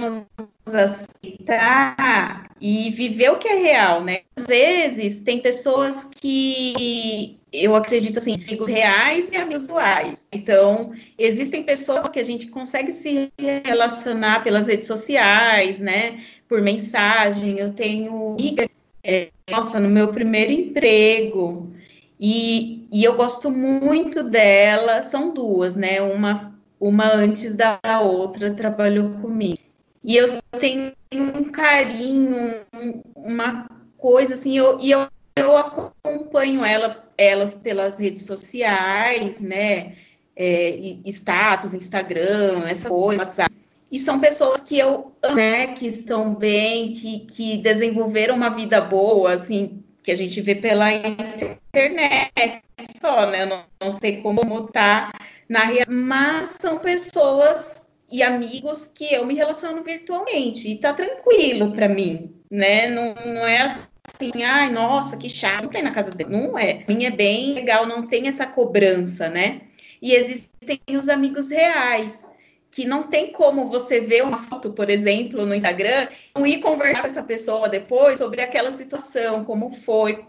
[0.68, 4.22] aceitar e viver o que é real, né?
[4.36, 10.26] Às vezes tem pessoas que eu acredito assim, amigos reais e amigos duais.
[10.32, 13.32] Então, existem pessoas que a gente consegue se
[13.64, 16.24] relacionar pelas redes sociais, né?
[16.48, 17.58] Por mensagem.
[17.58, 18.70] Eu tenho amiga,
[19.04, 21.72] é, nossa, no meu primeiro emprego,
[22.20, 26.02] e, e eu gosto muito dela, são duas, né?
[26.02, 29.60] Uma uma antes da outra trabalhou comigo.
[30.04, 32.62] E eu tenho um carinho,
[33.16, 39.94] uma coisa assim, eu, e eu, eu acompanho ela, elas pelas redes sociais, né?
[40.36, 43.56] É, status, Instagram, essa coisa, WhatsApp.
[43.92, 48.82] E são pessoas que eu amo, né, que estão bem, que, que desenvolveram uma vida
[48.82, 52.62] boa, assim, que a gente vê pela internet
[53.00, 53.44] só, né?
[53.44, 55.14] Eu não, não sei como tá
[55.48, 61.74] na real, mas são pessoas e amigos que eu me relaciono virtualmente e tá tranquilo
[61.74, 62.88] para mim, né?
[62.88, 66.30] Não, não é assim, ai, nossa, que chato, não na casa dele.
[66.30, 66.84] Não é.
[66.88, 69.62] Minha é bem legal, não tem essa cobrança, né?
[70.02, 72.30] E existem os amigos reais,
[72.72, 77.02] que não tem como você ver uma foto, por exemplo, no Instagram, e ir conversar
[77.02, 80.26] com essa pessoa depois sobre aquela situação, como foi,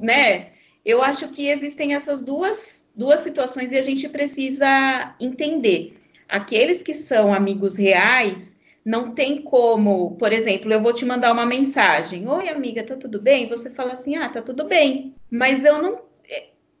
[0.00, 0.48] né?
[0.84, 6.00] Eu acho que existem essas duas, duas situações e a gente precisa entender.
[6.28, 11.44] Aqueles que são amigos reais, não tem como, por exemplo, eu vou te mandar uma
[11.44, 13.48] mensagem: Oi, amiga, tá tudo bem?
[13.48, 15.14] Você fala assim: Ah, tá tudo bem.
[15.30, 16.00] Mas eu não,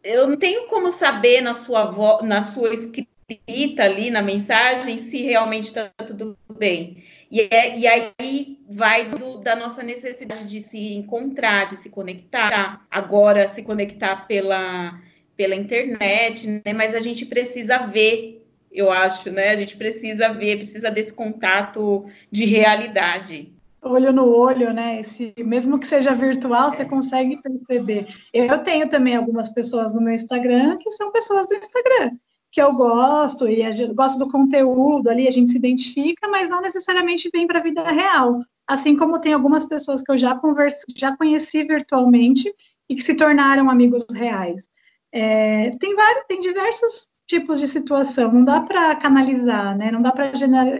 [0.02, 5.64] eu não tenho como saber na sua, na sua escrita ali, na mensagem, se realmente
[5.64, 7.02] está tudo bem.
[7.28, 12.86] E, é, e aí vai do, da nossa necessidade de se encontrar, de se conectar.
[12.88, 14.96] Agora, se conectar pela,
[15.36, 16.72] pela internet, né?
[16.74, 19.50] Mas a gente precisa ver, eu acho, né?
[19.50, 23.52] A gente precisa ver, precisa desse contato de realidade
[23.86, 25.00] olho no olho, né?
[25.00, 28.08] Esse, mesmo que seja virtual, você consegue perceber.
[28.32, 32.16] Eu tenho também algumas pessoas no meu Instagram que são pessoas do Instagram,
[32.50, 36.48] que eu gosto e a gente gosto do conteúdo ali, a gente se identifica, mas
[36.48, 38.40] não necessariamente vem para a vida real.
[38.66, 42.52] Assim como tem algumas pessoas que eu já converse, já conheci virtualmente
[42.88, 44.68] e que se tornaram amigos reais.
[45.12, 49.90] É, tem vários, tem diversos tipos de situação, não dá para canalizar, né?
[49.90, 50.32] Não dá para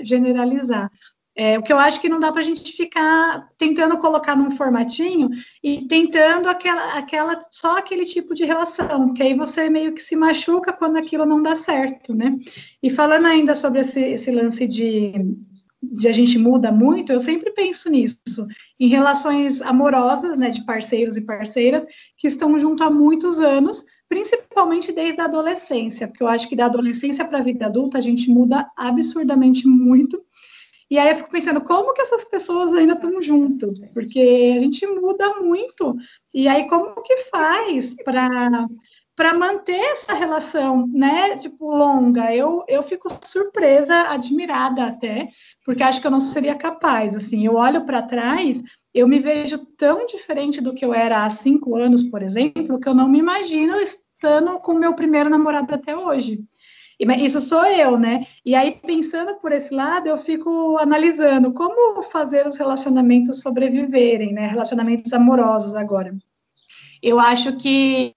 [0.02, 0.90] generalizar.
[1.38, 4.52] É, o que eu acho que não dá para a gente ficar tentando colocar num
[4.52, 5.28] formatinho
[5.62, 10.16] e tentando aquela, aquela, só aquele tipo de relação, porque aí você meio que se
[10.16, 12.34] machuca quando aquilo não dá certo, né?
[12.82, 15.12] E falando ainda sobre esse, esse lance de,
[15.82, 18.46] de a gente muda muito, eu sempre penso nisso,
[18.80, 21.84] em relações amorosas, né, de parceiros e parceiras
[22.16, 26.66] que estão junto há muitos anos, principalmente desde a adolescência, porque eu acho que da
[26.66, 30.22] adolescência para a vida adulta a gente muda absurdamente muito.
[30.88, 33.80] E aí eu fico pensando, como que essas pessoas ainda estão juntas?
[33.92, 35.96] Porque a gente muda muito.
[36.32, 38.68] E aí, como que faz para
[39.16, 42.34] para manter essa relação, né, tipo, longa.
[42.36, 45.30] Eu, eu fico surpresa, admirada até,
[45.64, 49.58] porque acho que eu não seria capaz, assim, eu olho para trás, eu me vejo
[49.78, 53.18] tão diferente do que eu era há cinco anos, por exemplo, que eu não me
[53.18, 56.44] imagino estando com meu primeiro namorado até hoje.
[56.98, 58.26] Isso sou eu, né?
[58.44, 64.46] E aí, pensando por esse lado, eu fico analisando como fazer os relacionamentos sobreviverem, né?
[64.46, 66.16] Relacionamentos amorosos agora.
[67.02, 68.14] Eu acho que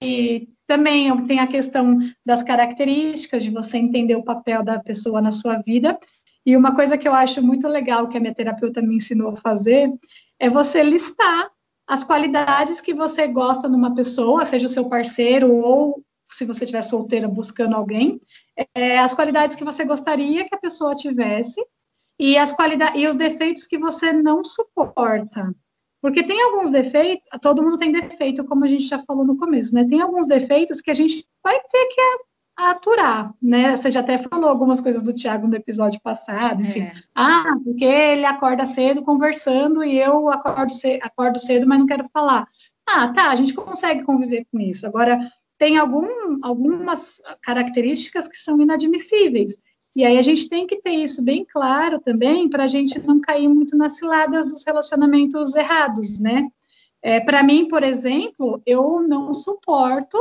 [0.67, 5.57] também tem a questão das características, de você entender o papel da pessoa na sua
[5.57, 5.97] vida.
[6.45, 9.37] E uma coisa que eu acho muito legal que a minha terapeuta me ensinou a
[9.37, 9.89] fazer
[10.39, 11.49] é você listar
[11.87, 16.83] as qualidades que você gosta numa pessoa, seja o seu parceiro ou se você estiver
[16.83, 18.21] solteira buscando alguém,
[18.75, 21.59] é, as qualidades que você gostaria que a pessoa tivesse
[22.19, 25.51] e as qualidades e os defeitos que você não suporta.
[26.01, 29.75] Porque tem alguns defeitos, todo mundo tem defeito, como a gente já falou no começo,
[29.75, 29.85] né?
[29.85, 32.01] Tem alguns defeitos que a gente vai ter que
[32.55, 33.75] aturar, né?
[33.75, 36.81] Você já até falou algumas coisas do Tiago no episódio passado, enfim.
[36.81, 36.93] É.
[37.15, 42.09] Ah, porque ele acorda cedo conversando e eu acordo, cedo, acordo cedo, mas não quero
[42.13, 42.47] falar.
[42.87, 44.85] Ah, tá, a gente consegue conviver com isso.
[44.85, 45.19] Agora,
[45.57, 46.07] tem algum,
[46.41, 49.57] algumas características que são inadmissíveis.
[49.95, 53.19] E aí a gente tem que ter isso bem claro também, para a gente não
[53.19, 56.47] cair muito nas ciladas dos relacionamentos errados, né?
[57.01, 60.17] É, para mim, por exemplo, eu não suporto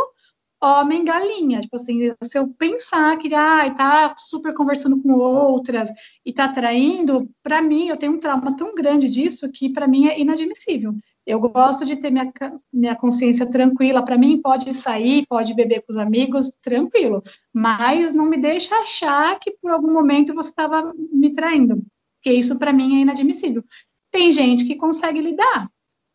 [0.60, 1.60] homem galinha.
[1.60, 5.88] Tipo assim, se eu pensar que ah, tá super conversando com outras
[6.24, 10.08] e tá traindo, para mim eu tenho um trauma tão grande disso que para mim
[10.08, 10.94] é inadmissível.
[11.28, 12.32] Eu gosto de ter minha,
[12.72, 14.02] minha consciência tranquila.
[14.02, 17.22] Para mim, pode sair, pode beber com os amigos, tranquilo.
[17.52, 21.84] Mas não me deixa achar que por algum momento você estava me traindo.
[22.16, 23.62] Porque isso, para mim, é inadmissível.
[24.10, 25.70] Tem gente que consegue lidar.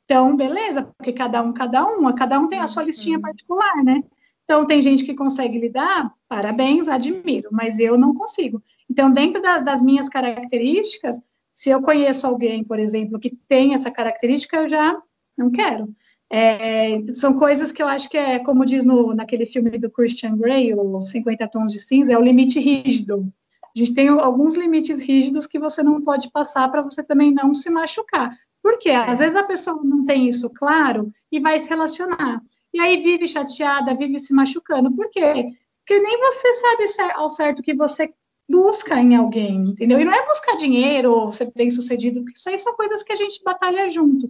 [0.06, 3.22] Então, beleza, porque cada um, cada um, cada um tem a sua listinha uhum.
[3.22, 4.04] particular, né?
[4.46, 8.64] Então, tem gente que consegue lidar, parabéns, admiro, mas eu não consigo.
[8.90, 11.22] Então, dentro da, das minhas características,
[11.54, 15.00] se eu conheço alguém, por exemplo, que tem essa característica, eu já
[15.38, 15.94] não quero.
[16.30, 20.36] É, são coisas que eu acho que é, como diz no, naquele filme do Christian
[20.36, 23.32] Grey, o 50 Tons de Cinza, é o limite rígido.
[23.76, 27.54] A gente tem alguns limites rígidos que você não pode passar para você também não
[27.54, 28.36] se machucar.
[28.62, 28.92] Por quê?
[28.92, 32.42] Às vezes a pessoa não tem isso claro e vai se relacionar.
[32.74, 34.92] E aí vive chateada, vive se machucando.
[34.92, 35.52] Por quê?
[35.80, 38.12] Porque nem você sabe ao certo o que você
[38.50, 40.00] busca em alguém, entendeu?
[40.00, 43.14] E não é buscar dinheiro ou ser bem sucedido, porque isso aí são coisas que
[43.14, 44.30] a gente batalha junto.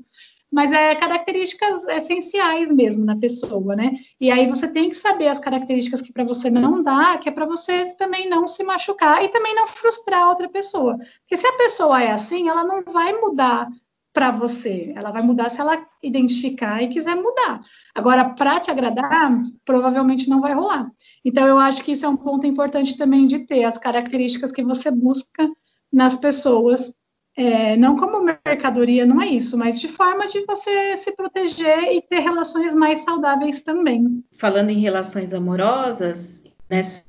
[0.51, 3.91] Mas é características essenciais mesmo na pessoa, né?
[4.21, 7.31] E aí você tem que saber as características que para você não dá, que é
[7.31, 10.95] para você também não se machucar e também não frustrar outra pessoa.
[11.21, 13.67] Porque se a pessoa é assim, ela não vai mudar
[14.13, 14.93] para você.
[14.95, 17.61] Ela vai mudar se ela identificar e quiser mudar.
[17.95, 20.89] Agora, para te agradar, provavelmente não vai rolar.
[21.25, 24.63] Então, eu acho que isso é um ponto importante também de ter as características que
[24.63, 25.49] você busca
[25.91, 26.93] nas pessoas.
[27.35, 31.99] É, não como mercadoria, não é isso, mas de forma de você se proteger e
[31.99, 34.23] ter relações mais saudáveis também.
[34.33, 37.03] Falando em relações amorosas, nessa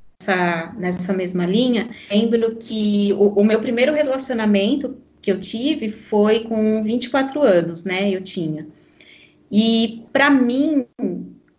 [0.77, 6.83] nessa mesma linha, lembro que o, o meu primeiro relacionamento que eu tive foi com
[6.83, 8.11] 24 anos, né?
[8.11, 8.67] Eu tinha.
[9.51, 10.85] E para mim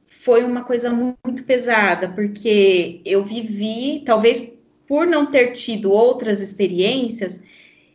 [0.06, 4.54] foi uma coisa muito pesada, porque eu vivi, talvez
[4.86, 7.42] por não ter tido outras experiências,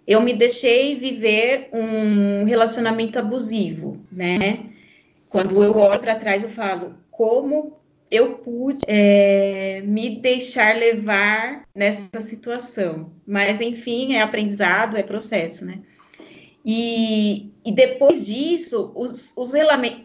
[0.05, 4.65] eu me deixei viver um relacionamento abusivo, né?
[5.29, 7.77] Quando eu olho para trás, eu falo, como
[8.11, 13.13] eu pude é, me deixar levar nessa situação.
[13.25, 15.79] Mas, enfim, é aprendizado, é processo, né?
[16.63, 19.53] E, e depois disso, os, os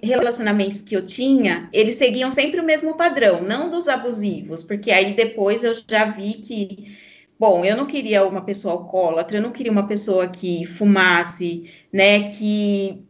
[0.02, 5.14] relacionamentos que eu tinha, eles seguiam sempre o mesmo padrão, não dos abusivos, porque aí
[5.14, 6.96] depois eu já vi que,
[7.38, 12.22] bom, eu não queria uma pessoa alcoólatra, eu não queria uma pessoa que fumasse, né,
[12.30, 13.04] que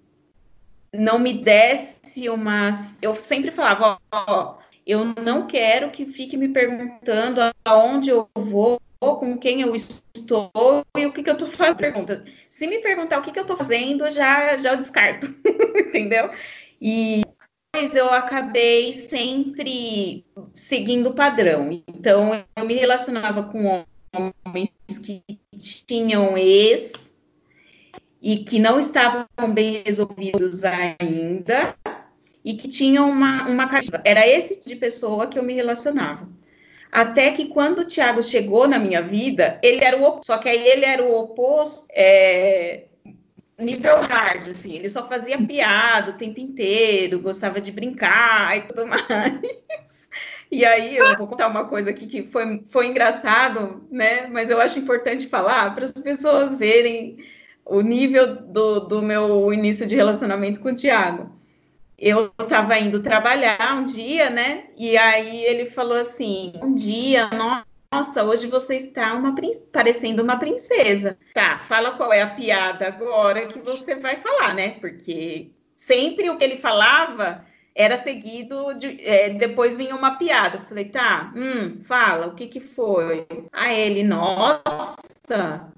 [0.93, 2.73] não me desse uma.
[3.01, 4.57] Eu sempre falava, ó,
[4.87, 10.51] eu não quero que fique me perguntando aonde eu vou, com quem eu estou
[10.97, 11.77] e o que, que eu estou fazendo.
[11.77, 12.25] Pergunta.
[12.49, 15.27] Se me perguntar o que, que eu estou fazendo, já, já eu descarto,
[15.77, 16.31] entendeu?
[16.81, 17.23] E
[17.75, 20.25] mas eu acabei sempre
[20.55, 21.83] seguindo o padrão.
[21.87, 23.85] Então, eu me relacionava com
[24.15, 24.71] homens
[25.03, 25.23] que
[25.87, 27.13] tinham ex
[28.23, 31.77] e que não estavam bem resolvidos ainda
[32.47, 33.69] e que tinham uma, uma
[34.05, 36.29] Era esse tipo de pessoa que eu me relacionava.
[36.93, 40.65] Até que quando o Tiago chegou na minha vida, ele era o só que aí
[40.69, 42.85] ele era o oposto, é,
[43.59, 48.87] nível hard, assim, ele só fazia piada o tempo inteiro, gostava de brincar e tudo
[48.87, 49.03] mais.
[50.49, 54.29] E aí eu vou contar uma coisa aqui que foi, foi engraçado, né?
[54.29, 57.19] Mas eu acho importante falar para as pessoas verem
[57.65, 61.37] o nível do, do meu início de relacionamento com o Tiago
[61.99, 64.65] eu estava indo trabalhar um dia, né?
[64.77, 67.31] E aí ele falou assim: um dia,
[67.93, 69.35] nossa, hoje você está uma
[69.73, 71.17] parecendo uma princesa.
[71.33, 74.71] Tá, fala qual é a piada agora que você vai falar, né?
[74.81, 77.45] Porque sempre o que ele falava
[77.75, 80.59] era seguido de, é, depois vinha uma piada.
[80.59, 83.27] Eu falei, tá, hum, fala, o que que foi?
[83.53, 85.73] Aí ele, nossa,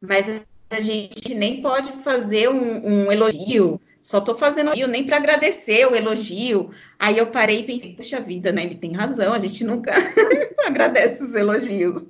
[0.00, 5.16] mas a gente nem pode fazer um, um elogio só tô fazendo elogio nem para
[5.16, 6.70] agradecer o elogio.
[6.98, 8.62] Aí eu parei e pensei, puxa vida, né?
[8.62, 9.92] Ele tem razão, a gente nunca
[10.62, 12.04] agradece os elogios.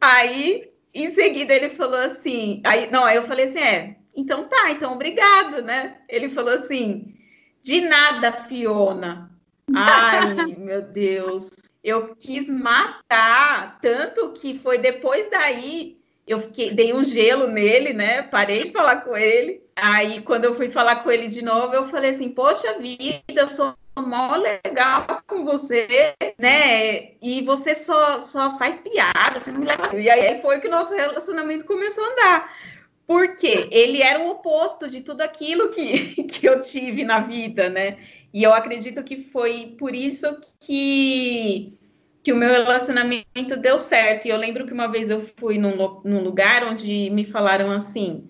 [0.00, 4.72] Aí, em seguida, ele falou assim, aí, não, aí eu falei assim, é, então tá,
[4.72, 5.98] então obrigado, né?
[6.08, 7.14] Ele falou assim,
[7.62, 9.30] de nada, Fiona.
[9.72, 11.48] Ai, meu Deus,
[11.84, 15.96] eu quis matar, tanto que foi depois daí
[16.28, 18.20] eu fiquei, dei um gelo nele, né?
[18.22, 19.62] Parei de falar com ele.
[19.80, 23.48] Aí, quando eu fui falar com ele de novo, eu falei assim: Poxa vida, eu
[23.48, 27.12] sou mó legal com você, né?
[27.22, 29.96] E você só, só faz piada, você não me leva.
[29.96, 32.58] E aí foi que o nosso relacionamento começou a andar.
[33.06, 37.98] Porque ele era o oposto de tudo aquilo que, que eu tive na vida, né?
[38.34, 41.78] E eu acredito que foi por isso que,
[42.22, 44.26] que o meu relacionamento deu certo.
[44.26, 48.28] E eu lembro que uma vez eu fui num, num lugar onde me falaram assim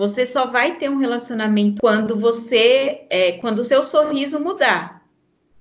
[0.00, 5.06] você só vai ter um relacionamento quando você, é, quando o seu sorriso mudar.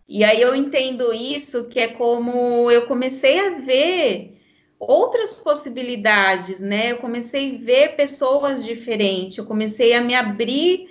[0.07, 4.39] E aí eu entendo isso que é como eu comecei a ver
[4.79, 6.93] outras possibilidades, né?
[6.93, 10.87] Eu comecei a ver pessoas diferentes, eu comecei a me abrir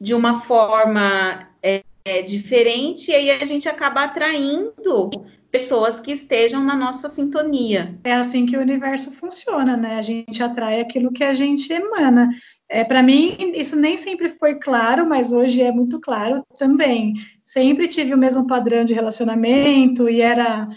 [0.00, 5.10] de uma forma é, é, diferente, e aí a gente acaba atraindo
[5.50, 7.98] pessoas que estejam na nossa sintonia.
[8.04, 9.98] É assim que o universo funciona, né?
[9.98, 12.28] A gente atrai aquilo que a gente emana.
[12.74, 17.14] É, para mim, isso nem sempre foi claro, mas hoje é muito claro também.
[17.44, 20.68] Sempre tive o mesmo padrão de relacionamento e era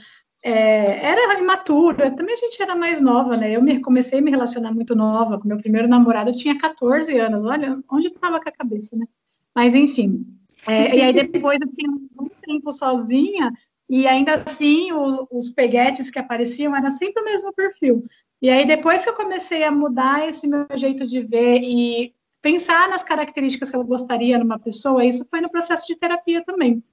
[0.43, 3.51] é, era imatura, também a gente era mais nova, né?
[3.51, 7.17] Eu me, comecei a me relacionar muito nova, com meu primeiro namorado eu tinha 14
[7.17, 9.07] anos, olha onde estava com a cabeça, né?
[9.55, 10.23] Mas enfim,
[10.67, 13.51] é, e aí depois eu fiquei um tempo sozinha,
[13.89, 18.03] e ainda assim os, os peguetes que apareciam era sempre o mesmo perfil.
[18.41, 22.87] E aí, depois que eu comecei a mudar esse meu jeito de ver e pensar
[22.87, 26.83] nas características que eu gostaria numa pessoa, isso foi no processo de terapia também.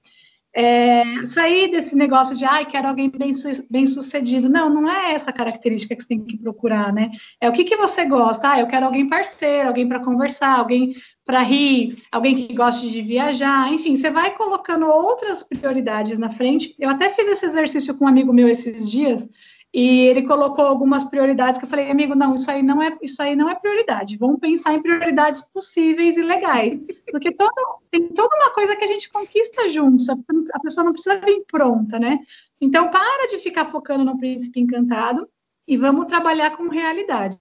[0.57, 3.31] É, sair desse negócio de, ai, ah, quero alguém bem,
[3.69, 4.47] bem sucedido.
[4.47, 7.11] Não, não é essa característica que você tem que procurar, né?
[7.41, 8.51] É o que, que você gosta.
[8.51, 13.01] Ah, eu quero alguém parceiro, alguém para conversar, alguém para rir, alguém que goste de
[13.01, 13.71] viajar.
[13.73, 16.73] Enfim, você vai colocando outras prioridades na frente.
[16.79, 19.27] Eu até fiz esse exercício com um amigo meu esses dias.
[19.75, 23.21] E ele colocou algumas prioridades que eu falei, amigo, não, isso aí não é, isso
[23.21, 24.15] aí não é prioridade.
[24.15, 26.79] Vamos pensar em prioridades possíveis e legais,
[27.11, 27.51] porque todo,
[27.91, 30.07] tem toda uma coisa que a gente conquista juntos.
[30.09, 32.19] A pessoa não precisa vir pronta, né?
[32.61, 35.27] Então, para de ficar focando no príncipe encantado
[35.67, 37.37] e vamos trabalhar com realidade,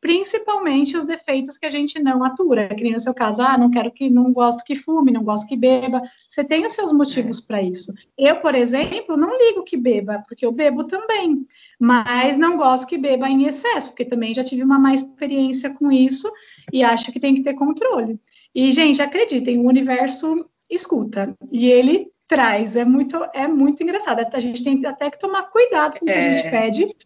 [0.00, 3.70] principalmente os defeitos que a gente não atura, que nem no seu caso, ah, não
[3.70, 7.40] quero que, não gosto que fume, não gosto que beba, você tem os seus motivos
[7.40, 7.92] para isso.
[8.16, 11.46] Eu, por exemplo, não ligo que beba, porque eu bebo também,
[11.78, 15.90] mas não gosto que beba em excesso, porque também já tive uma má experiência com
[15.92, 16.30] isso
[16.72, 18.18] e acho que tem que ter controle.
[18.54, 24.40] E, gente, acreditem, o universo escuta, e ele traz, é muito, é muito engraçado, a
[24.40, 26.30] gente tem até que tomar cuidado com o que é...
[26.30, 26.96] a gente pede,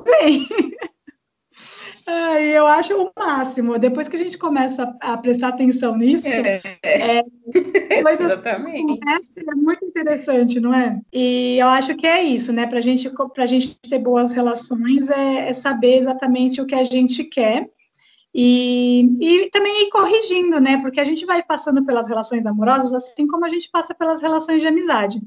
[0.00, 0.48] bem.
[2.06, 3.78] Ai, eu acho o máximo.
[3.78, 9.00] Depois que a gente começa a, prestar atenção nisso, é, é coisas Exatamente.
[9.02, 11.00] é muito interessante, não é?
[11.12, 12.66] E eu acho que é isso, né?
[12.66, 17.24] Para gente, a gente ter boas relações é, é, saber exatamente o que a gente
[17.24, 17.68] quer
[18.32, 20.76] e, e também ir corrigindo, né?
[20.80, 24.60] Porque a gente vai passando pelas relações amorosas assim como a gente passa pelas relações
[24.60, 25.20] de amizade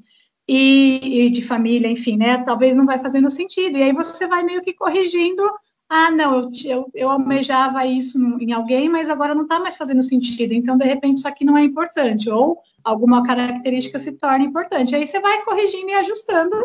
[0.52, 2.40] e, e, de família, enfim, né?
[2.40, 3.78] Talvez não vai fazendo sentido.
[3.78, 5.44] E aí você vai meio que corrigindo.
[5.88, 10.02] Ah, não, eu, eu, eu almejava isso em alguém, mas agora não está mais fazendo
[10.02, 10.52] sentido.
[10.54, 12.32] Então, de repente, isso aqui não é importante.
[12.32, 14.96] Ou alguma característica se torna importante.
[14.96, 16.56] Aí você vai corrigindo e ajustando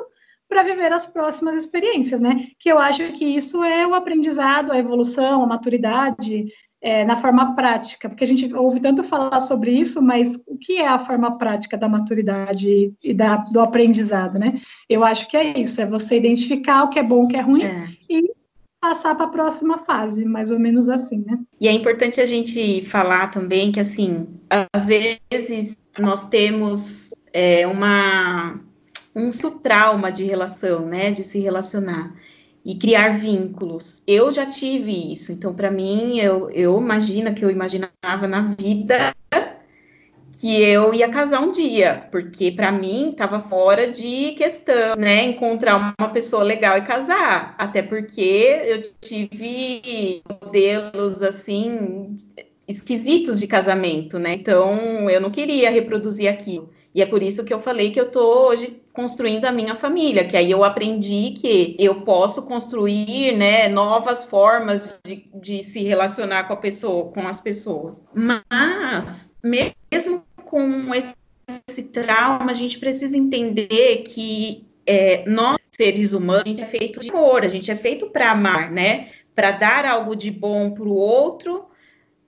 [0.49, 2.49] para viver as próximas experiências, né?
[2.59, 6.47] Que eu acho que isso é o aprendizado, a evolução, a maturidade,
[6.85, 10.76] é, na forma prática, porque a gente ouve tanto falar sobre isso, mas o que
[10.76, 14.61] é a forma prática da maturidade e da, do aprendizado, né?
[14.87, 17.41] Eu acho que é isso, é você identificar o que é bom, o que é
[17.41, 17.89] ruim é.
[18.11, 18.30] e
[18.78, 21.39] passar para a próxima fase, mais ou menos assim, né?
[21.59, 24.26] E é importante a gente falar também que, assim,
[24.70, 28.61] às vezes nós temos é, uma
[29.16, 29.30] um
[29.62, 32.12] trauma de relação, né, de se relacionar
[32.65, 34.03] e criar vínculos.
[34.07, 39.15] Eu já tive isso, então para mim eu, eu imagino que eu imaginava na vida
[40.41, 45.95] que eu ia casar um dia, porque para mim estava fora de questão, né, encontrar
[45.99, 52.17] uma pessoa legal e casar, até porque eu tive modelos assim
[52.67, 54.35] esquisitos de casamento, né?
[54.35, 56.71] Então eu não queria reproduzir aquilo.
[56.95, 60.24] E é por isso que eu falei que eu tô hoje construindo a minha família,
[60.24, 66.45] que aí eu aprendi que eu posso construir, né, novas formas de, de se relacionar
[66.45, 68.05] com a pessoa, com as pessoas.
[68.14, 71.12] Mas, mesmo com esse,
[71.68, 77.01] esse trauma, a gente precisa entender que é, nós, seres humanos, a gente é feito
[77.01, 79.09] de amor, a gente é feito para amar, né?
[79.34, 81.64] Para dar algo de bom para o outro,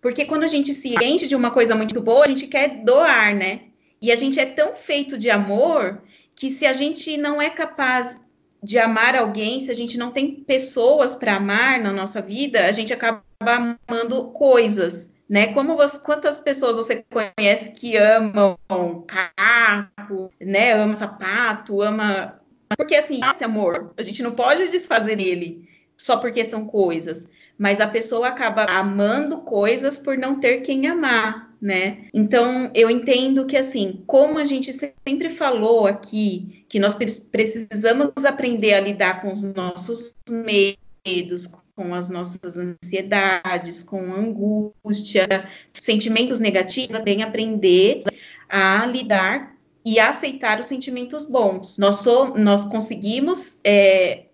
[0.01, 3.37] porque quando a gente se enche de uma coisa muito boa, a gente quer doar,
[3.37, 3.61] né?
[4.03, 6.03] E a gente é tão feito de amor
[6.37, 8.23] que se a gente não é capaz
[8.63, 12.73] de amar alguém, se a gente não tem pessoas para amar na nossa vida, a
[12.73, 15.49] gente acaba amando coisas, né?
[15.49, 18.59] Como você, quantas pessoas você conhece que amam
[19.07, 20.73] carro, né?
[20.73, 22.41] Ama sapato, ama
[22.77, 27.27] porque assim, esse amor, a gente não pode desfazer ele só porque são coisas,
[27.57, 32.09] mas a pessoa acaba amando coisas por não ter quem amar né?
[32.13, 38.75] Então, eu entendo que, assim, como a gente sempre falou aqui, que nós precisamos aprender
[38.75, 45.49] a lidar com os nossos medos, com as nossas ansiedades, com angústia,
[45.79, 48.05] sentimentos negativos, também aprender
[48.49, 51.79] a lidar e aceitar os sentimentos bons.
[51.79, 54.25] Nós, so, nós conseguimos é,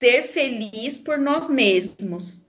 [0.00, 2.46] ser feliz por nós mesmos,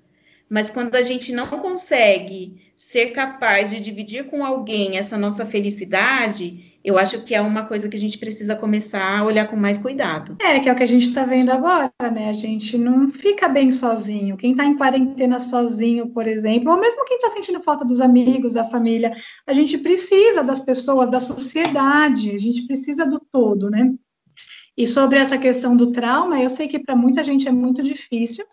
[0.49, 6.76] mas quando a gente não consegue ser capaz de dividir com alguém essa nossa felicidade,
[6.86, 9.80] eu acho que é uma coisa que a gente precisa começar a olhar com mais
[9.80, 10.38] cuidado.
[10.39, 12.30] É, que é o que a gente está vendo agora, né?
[12.30, 14.38] A gente não fica bem sozinho.
[14.38, 18.53] Quem está em quarentena sozinho, por exemplo, ou mesmo quem está sentindo falta dos amigos,
[18.53, 19.15] da família,
[19.47, 23.91] a gente precisa das pessoas, da sociedade, a gente precisa do todo, né?
[24.78, 28.45] E sobre essa questão do trauma, eu sei que para muita gente é muito difícil,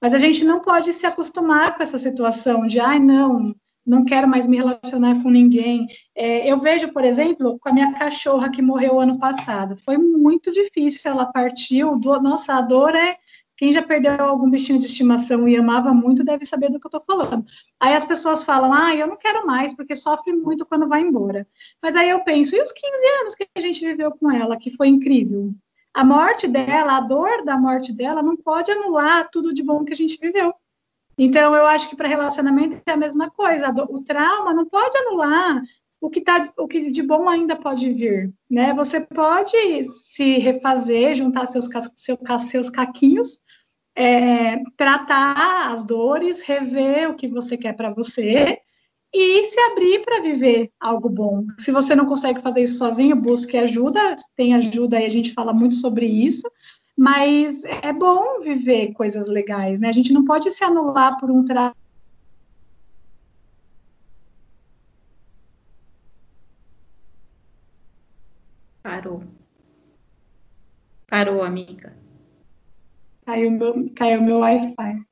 [0.00, 3.54] mas a gente não pode se acostumar com essa situação de, ai, não,
[3.84, 5.86] não quero mais me relacionar com ninguém.
[6.14, 9.76] É, eu vejo, por exemplo, com a minha cachorra que morreu ano passado.
[9.84, 11.98] Foi muito difícil, ela partiu.
[11.98, 13.18] Do, nossa, a dor é
[13.56, 16.88] Quem já perdeu algum bichinho de estimação e amava muito deve saber do que eu
[16.88, 17.44] estou falando.
[17.80, 21.46] Aí as pessoas falam, ah, eu não quero mais porque sofre muito quando vai embora.
[21.82, 24.74] Mas aí eu penso, e os 15 anos que a gente viveu com ela, que
[24.76, 25.52] foi incrível?
[25.94, 29.92] A morte dela, a dor da morte dela, não pode anular tudo de bom que
[29.92, 30.54] a gente viveu.
[31.16, 33.72] Então, eu acho que para relacionamento é a mesma coisa.
[33.88, 35.62] O trauma não pode anular
[36.00, 38.74] o que, tá, o que de bom ainda pode vir, né?
[38.74, 43.38] Você pode se refazer, juntar seus, seu, seus caquinhos,
[43.94, 48.58] é, tratar as dores, rever o que você quer para você
[49.14, 51.44] e se abrir para viver algo bom.
[51.58, 55.52] Se você não consegue fazer isso sozinho, busque ajuda, tem ajuda aí, a gente fala
[55.52, 56.50] muito sobre isso,
[57.02, 59.88] mas é bom viver coisas legais, né?
[59.88, 61.74] A gente não pode se anular por um trabalho
[68.80, 69.24] Parou.
[71.08, 71.92] Parou, amiga.
[73.26, 75.04] Caiu meu, caiu meu Wi-Fi.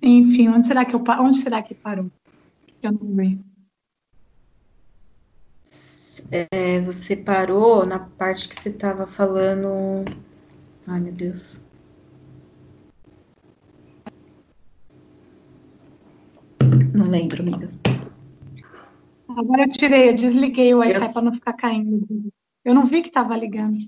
[0.00, 2.12] Enfim, onde será que eu onde será que parou?
[2.80, 3.40] Eu não vi.
[6.30, 10.04] É, você parou na parte que você estava falando.
[10.86, 11.62] Ai, meu Deus.
[16.94, 17.70] Não lembro, amiga.
[19.28, 21.12] Agora eu tirei, eu desliguei o Wi-Fi eu...
[21.12, 22.06] para não ficar caindo.
[22.64, 23.78] Eu não vi que estava ligando.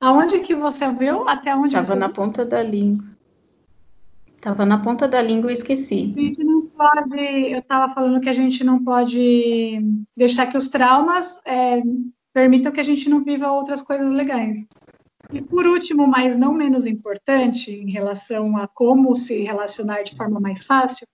[0.00, 1.28] Aonde que você viu?
[1.28, 2.14] Até onde Estava na viu?
[2.14, 3.04] ponta da língua.
[4.36, 6.14] Estava na ponta da língua e esqueci.
[6.76, 7.18] Pode.
[7.18, 9.80] Eu estava falando que a gente não pode
[10.16, 11.82] deixar que os traumas é,
[12.32, 14.64] permitam que a gente não viva outras coisas legais.
[15.32, 20.38] E por último, mas não menos importante, em relação a como se relacionar de forma
[20.38, 21.06] mais fácil,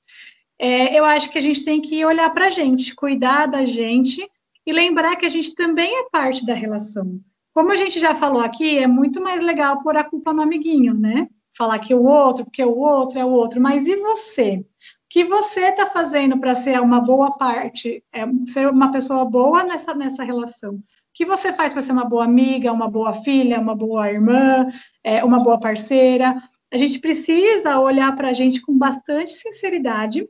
[0.58, 4.28] é, eu acho que a gente tem que olhar para a gente, cuidar da gente
[4.66, 7.20] e lembrar que a gente também é parte da relação.
[7.54, 10.94] Como a gente já falou aqui, é muito mais legal pôr a culpa no amiguinho,
[10.94, 11.28] né?
[11.56, 14.64] Falar que o outro, porque o outro é o outro, mas e você?
[15.12, 19.94] Que você está fazendo para ser uma boa parte, é, ser uma pessoa boa nessa,
[19.94, 20.76] nessa relação?
[20.76, 20.82] O
[21.12, 24.66] que você faz para ser uma boa amiga, uma boa filha, uma boa irmã,
[25.04, 26.42] é, uma boa parceira?
[26.72, 30.26] A gente precisa olhar para a gente com bastante sinceridade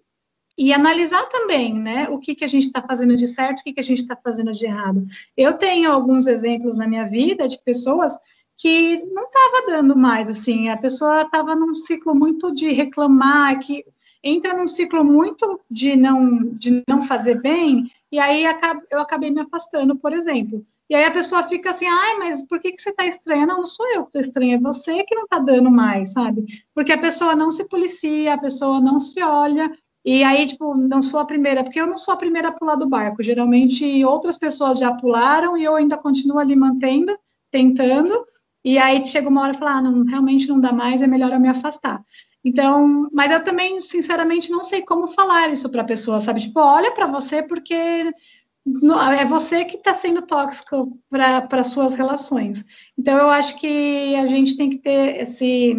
[0.59, 3.75] e analisar também, né, o que, que a gente está fazendo de certo, o que,
[3.75, 5.07] que a gente está fazendo de errado.
[5.37, 8.19] Eu tenho alguns exemplos na minha vida de pessoas
[8.57, 13.85] que não estava dando mais, assim, a pessoa estava num ciclo muito de reclamar, que
[14.23, 18.45] entra num ciclo muito de não, de não fazer bem, e aí
[18.91, 20.65] eu acabei me afastando, por exemplo.
[20.91, 23.47] E aí a pessoa fica assim, ai, mas por que, que você está estranha?
[23.47, 26.45] Não, não sou eu que estou estranha, é você que não está dando mais, sabe?
[26.75, 29.73] Porque a pessoa não se policia, a pessoa não se olha,
[30.05, 32.75] e aí, tipo, não sou a primeira, porque eu não sou a primeira a pular
[32.75, 33.23] do barco.
[33.23, 37.17] Geralmente outras pessoas já pularam e eu ainda continuo ali mantendo,
[37.51, 38.27] tentando.
[38.65, 41.33] E aí chega uma hora e fala, ah, não, realmente não dá mais, é melhor
[41.33, 42.05] eu me afastar.
[42.45, 46.41] Então, mas eu também, sinceramente, não sei como falar isso para a pessoa, sabe?
[46.41, 52.65] Tipo, olha para você porque é você que está sendo tóxico para suas relações.
[52.99, 55.75] Então, eu acho que a gente tem que ter esse,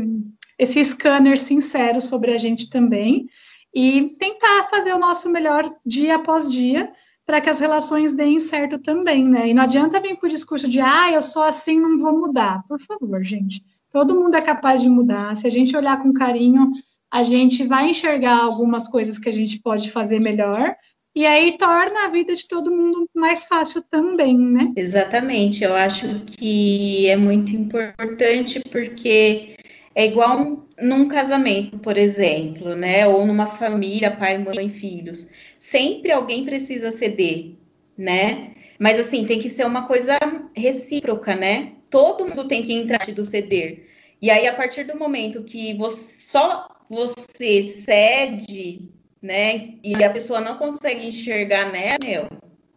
[0.58, 3.28] esse scanner sincero sobre a gente também
[3.74, 6.92] e tentar fazer o nosso melhor dia após dia
[7.26, 9.48] para que as relações deem certo também, né?
[9.48, 12.64] E não adianta vir com o discurso de, ah, eu sou assim, não vou mudar.
[12.68, 13.64] Por favor, gente.
[13.94, 15.38] Todo mundo é capaz de mudar.
[15.38, 16.72] Se a gente olhar com carinho,
[17.12, 20.76] a gente vai enxergar algumas coisas que a gente pode fazer melhor.
[21.16, 24.74] E aí torna a vida de todo mundo mais fácil também, né?
[24.76, 25.64] Exatamente.
[25.64, 29.58] Eu acho que é muito importante porque
[29.94, 33.06] é igual um, num casamento, por exemplo, né?
[33.08, 35.30] Ou numa família, pai, mãe, filhos.
[35.60, 37.52] Sempre alguém precisa ceder,
[37.96, 38.56] né?
[38.80, 40.18] Mas assim, tem que ser uma coisa
[40.56, 41.74] recíproca, né?
[41.94, 43.88] Todo mundo tem que entrar do ceder.
[44.20, 48.90] E aí, a partir do momento que você, só você cede,
[49.22, 49.76] né?
[49.84, 52.28] E a pessoa não consegue enxergar, né, meu?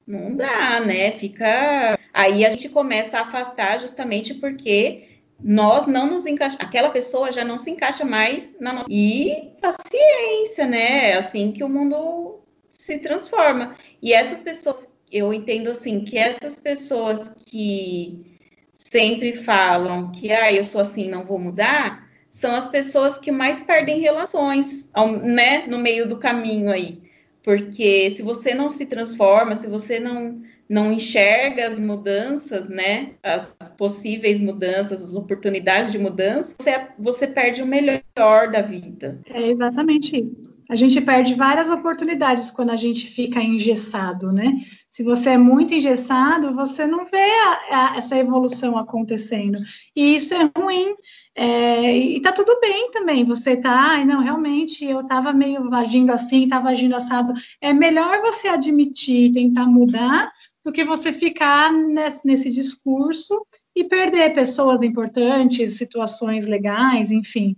[0.07, 1.13] Não dá, né?
[1.13, 1.99] Fica.
[2.13, 5.09] Aí a gente começa a afastar justamente porque
[5.43, 8.89] nós não nos encaixamos, aquela pessoa já não se encaixa mais na nossa.
[8.93, 11.13] E paciência, né?
[11.13, 12.43] É assim que o mundo
[12.75, 13.79] se transforma.
[14.03, 18.36] E essas pessoas, eu entendo assim, que essas pessoas que
[18.77, 23.61] sempre falam que, ah, eu sou assim, não vou mudar, são as pessoas que mais
[23.61, 24.91] perdem relações,
[25.23, 27.01] né, no meio do caminho aí.
[27.43, 33.55] Porque se você não se transforma, se você não não enxerga as mudanças, né, as
[33.79, 39.21] possíveis mudanças, as oportunidades de mudança, você, você perde o melhor da vida.
[39.31, 40.56] É exatamente isso.
[40.69, 44.61] A gente perde várias oportunidades quando a gente fica engessado, né?
[44.91, 47.31] Se você é muito engessado, você não vê
[47.71, 49.59] a, a, essa evolução acontecendo.
[49.95, 50.95] E isso é ruim.
[51.35, 53.25] É, e tá tudo bem também.
[53.25, 57.33] Você tá, ai, não, realmente eu estava meio agindo assim, estava agindo assado.
[57.61, 60.33] É melhor você admitir, tentar mudar,
[60.67, 67.57] do que você ficar nesse, nesse discurso e perder pessoas importantes, situações legais, enfim.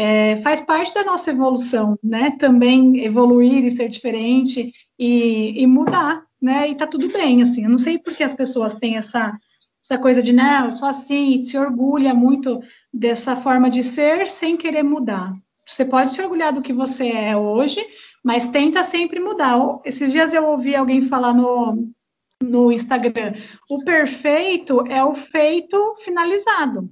[0.00, 2.30] É, faz parte da nossa evolução, né?
[2.38, 6.68] Também evoluir e ser diferente e, e mudar, né?
[6.68, 7.64] E tá tudo bem, assim.
[7.64, 9.36] Eu não sei porque as pessoas têm essa,
[9.84, 12.60] essa coisa de, não, eu sou assim, se orgulha muito
[12.94, 15.32] dessa forma de ser sem querer mudar.
[15.66, 17.84] Você pode se orgulhar do que você é hoje,
[18.22, 19.58] mas tenta sempre mudar.
[19.84, 21.90] Esses dias eu ouvi alguém falar no,
[22.40, 23.32] no Instagram.
[23.68, 26.88] O perfeito é o feito finalizado.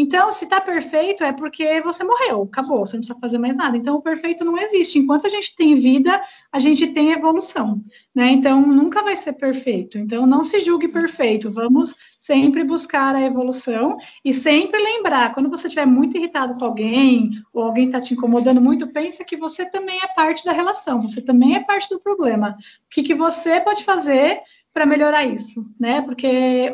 [0.00, 3.76] Então, se está perfeito, é porque você morreu, acabou, você não precisa fazer mais nada.
[3.76, 4.96] Então, o perfeito não existe.
[4.96, 6.22] Enquanto a gente tem vida,
[6.52, 7.82] a gente tem evolução,
[8.14, 8.30] né?
[8.30, 9.98] Então, nunca vai ser perfeito.
[9.98, 11.50] Então, não se julgue perfeito.
[11.50, 17.30] Vamos sempre buscar a evolução e sempre lembrar, quando você estiver muito irritado com alguém,
[17.52, 21.20] ou alguém está te incomodando muito, pensa que você também é parte da relação, você
[21.20, 22.50] também é parte do problema.
[22.50, 24.42] O que, que você pode fazer
[24.72, 26.02] para melhorar isso, né?
[26.02, 26.72] Porque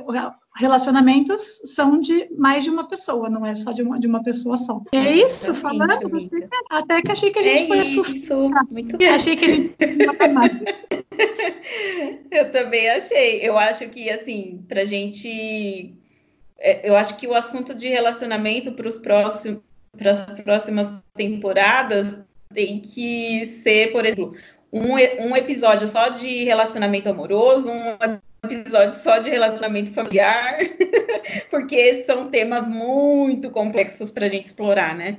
[0.57, 4.57] relacionamentos são de mais de uma pessoa, não é só de uma, de uma pessoa
[4.57, 4.81] só.
[4.93, 6.29] É, é isso, falando,
[6.71, 8.65] até que achei que a gente é foi assustar.
[8.71, 9.75] Muito achei que a gente
[12.31, 13.41] Eu também achei.
[13.41, 15.95] Eu acho que, assim, pra gente...
[16.59, 19.61] É, eu acho que o assunto de relacionamento para os próximos
[19.97, 22.19] para as próximas temporadas
[22.53, 24.35] tem que ser, por exemplo,
[24.73, 27.97] um, um episódio só de relacionamento amoroso, um
[28.45, 30.59] episódio só de relacionamento familiar,
[31.51, 35.18] porque são temas muito complexos para a gente explorar, né?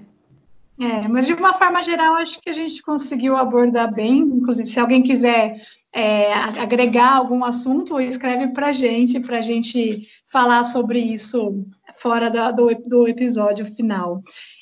[0.80, 4.19] É, mas de uma forma geral, acho que a gente conseguiu abordar bem.
[4.19, 5.61] Inclusive, se alguém quiser
[5.93, 11.65] é, agregar algum assunto, escreve para a gente, para a gente falar sobre isso
[11.97, 14.21] fora da, do, do episódio final.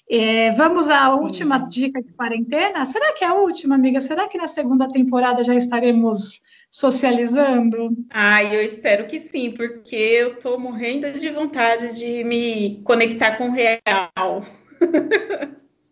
[0.10, 2.86] É, vamos à última dica de quarentena?
[2.86, 4.00] Será que é a última, amiga?
[4.00, 6.40] Será que na segunda temporada já estaremos
[6.74, 7.96] socializando?
[8.10, 13.50] Ah, eu espero que sim, porque eu estou morrendo de vontade de me conectar com
[13.50, 14.44] o real.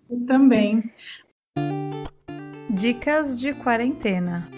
[0.10, 0.92] Eu também.
[2.70, 4.50] Dicas de quarentena.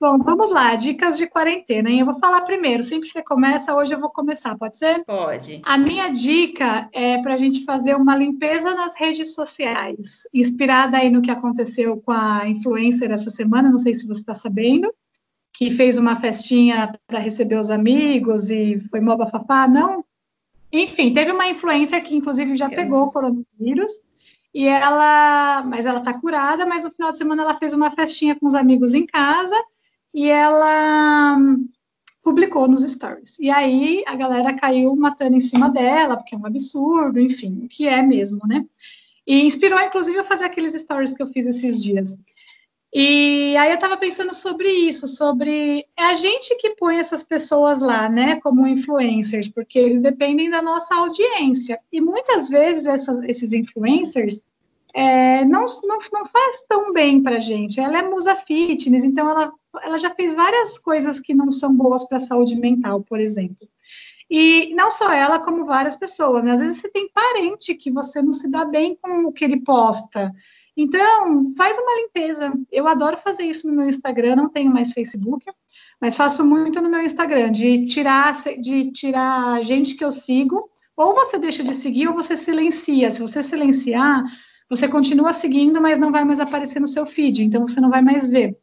[0.00, 2.00] Bom, vamos lá, dicas de quarentena, hein?
[2.00, 5.04] Eu vou falar primeiro, sempre que você começa, hoje eu vou começar, pode ser?
[5.04, 5.60] Pode.
[5.64, 11.10] A minha dica é para a gente fazer uma limpeza nas redes sociais, inspirada aí
[11.10, 14.94] no que aconteceu com a influencer essa semana, não sei se você está sabendo,
[15.52, 20.04] que fez uma festinha para receber os amigos e foi mó bafafá, não?
[20.72, 23.92] Enfim, teve uma influencer que inclusive já pegou o coronavírus,
[24.54, 28.36] e ela, mas ela está curada, mas no final de semana ela fez uma festinha
[28.36, 29.56] com os amigos em casa,
[30.14, 31.36] e ela
[32.22, 33.36] publicou nos stories.
[33.38, 37.68] E aí a galera caiu matando em cima dela, porque é um absurdo, enfim, o
[37.68, 38.66] que é mesmo, né?
[39.26, 42.16] E inspirou, inclusive, a fazer aqueles stories que eu fiz esses dias.
[42.92, 47.78] E aí eu estava pensando sobre isso, sobre é a gente que põe essas pessoas
[47.80, 51.78] lá, né, como influencers, porque eles dependem da nossa audiência.
[51.92, 54.42] E muitas vezes essas, esses influencers
[54.94, 57.78] é, não, não, não faz tão bem para gente.
[57.78, 59.52] Ela é musa fitness, então ela,
[59.82, 63.68] ela já fez várias coisas que não são boas para a saúde mental, por exemplo.
[64.30, 66.44] E não só ela, como várias pessoas.
[66.44, 66.52] Né?
[66.52, 69.60] Às vezes você tem parente que você não se dá bem com o que ele
[69.60, 70.32] posta.
[70.76, 72.52] Então, faz uma limpeza.
[72.70, 75.44] Eu adoro fazer isso no meu Instagram, não tenho mais Facebook,
[76.00, 81.14] mas faço muito no meu Instagram, de tirar, de tirar gente que eu sigo, ou
[81.14, 83.10] você deixa de seguir ou você silencia.
[83.10, 84.22] Se você silenciar,
[84.68, 88.02] você continua seguindo, mas não vai mais aparecer no seu feed, então você não vai
[88.02, 88.56] mais ver.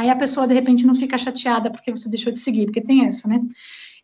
[0.00, 3.04] Aí a pessoa, de repente, não fica chateada porque você deixou de seguir, porque tem
[3.04, 3.38] essa, né?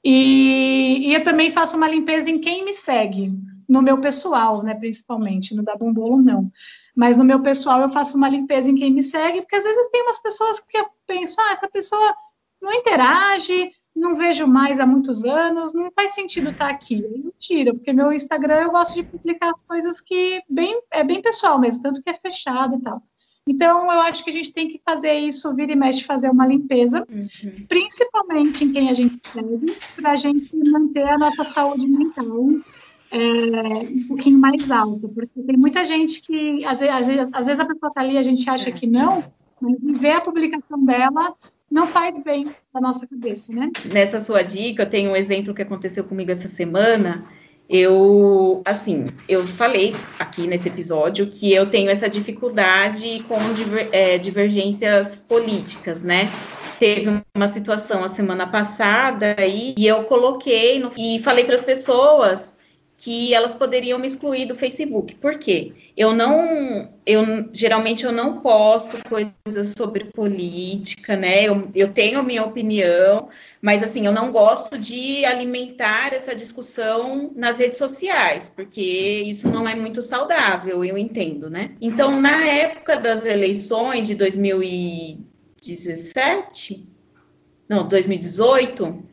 [0.04, 3.32] E, e eu também faço uma limpeza em quem me segue,
[3.66, 6.52] no meu pessoal, né, principalmente, no da Bombolo não.
[6.94, 9.90] Mas no meu pessoal eu faço uma limpeza em quem me segue, porque às vezes
[9.90, 12.14] tem umas pessoas que eu penso, ah, essa pessoa
[12.60, 17.02] não interage, não vejo mais há muitos anos, não faz sentido estar aqui.
[17.02, 21.22] Eu tiro, porque meu Instagram eu gosto de publicar as coisas que bem, é bem
[21.22, 23.02] pessoal mesmo, tanto que é fechado e tal.
[23.48, 26.46] Então, eu acho que a gente tem que fazer isso, vira e mexe, fazer uma
[26.46, 27.66] limpeza, uhum.
[27.68, 32.48] principalmente em quem a gente segue, para a gente manter a nossa saúde mental
[33.10, 37.46] é, um pouquinho mais alta, porque tem muita gente que, às vezes, às vezes, às
[37.46, 39.24] vezes a pessoa está ali, a gente acha que não,
[39.60, 41.34] mas ver a publicação dela
[41.70, 43.70] não faz bem da nossa cabeça, né?
[43.92, 47.24] Nessa sua dica, eu tenho um exemplo que aconteceu comigo essa semana.
[47.68, 54.16] Eu, assim, eu falei aqui nesse episódio que eu tenho essa dificuldade com diver, é,
[54.18, 56.30] divergências políticas, né?
[56.78, 61.62] Teve uma situação a semana passada aí, e eu coloquei no, e falei para as
[61.64, 62.55] pessoas
[62.98, 65.14] que elas poderiam me excluir do Facebook.
[65.16, 65.74] Por quê?
[65.96, 71.44] Eu não, eu geralmente eu não posto coisas sobre política, né?
[71.44, 73.28] Eu, eu tenho minha opinião,
[73.60, 79.68] mas assim, eu não gosto de alimentar essa discussão nas redes sociais, porque isso não
[79.68, 81.72] é muito saudável, eu entendo, né?
[81.80, 86.86] Então, na época das eleições de 2017,
[87.68, 89.04] não, 2018,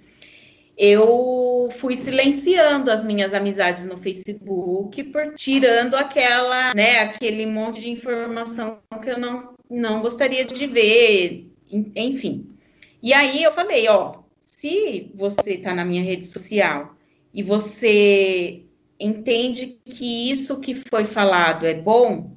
[0.78, 7.92] eu fui silenciando as minhas amizades no Facebook, por tirando aquela, né, aquele monte de
[7.92, 11.52] informação que eu não, não gostaria de ver,
[11.96, 12.50] enfim.
[13.02, 16.96] E aí eu falei, ó, se você está na minha rede social
[17.34, 18.64] e você
[19.00, 22.32] entende que isso que foi falado é bom,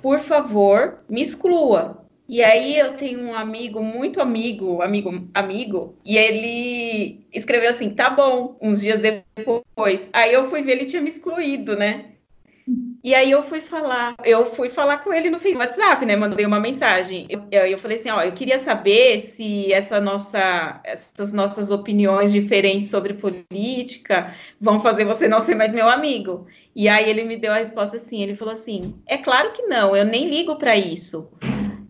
[0.00, 2.01] por favor, me exclua,
[2.32, 8.08] e aí eu tenho um amigo, muito amigo, amigo, amigo, e ele escreveu assim, tá
[8.08, 10.08] bom, uns dias depois.
[10.14, 12.06] Aí eu fui ver, ele tinha me excluído, né?
[13.04, 16.16] E aí eu fui falar, eu fui falar com ele no WhatsApp, né?
[16.16, 17.26] Mandei uma mensagem.
[17.28, 22.88] Eu, eu falei assim, ó, eu queria saber se essa nossa, essas nossas opiniões diferentes
[22.88, 26.46] sobre política vão fazer você não ser mais meu amigo.
[26.74, 29.94] E aí ele me deu a resposta assim, ele falou assim, é claro que não,
[29.94, 31.28] eu nem ligo para isso.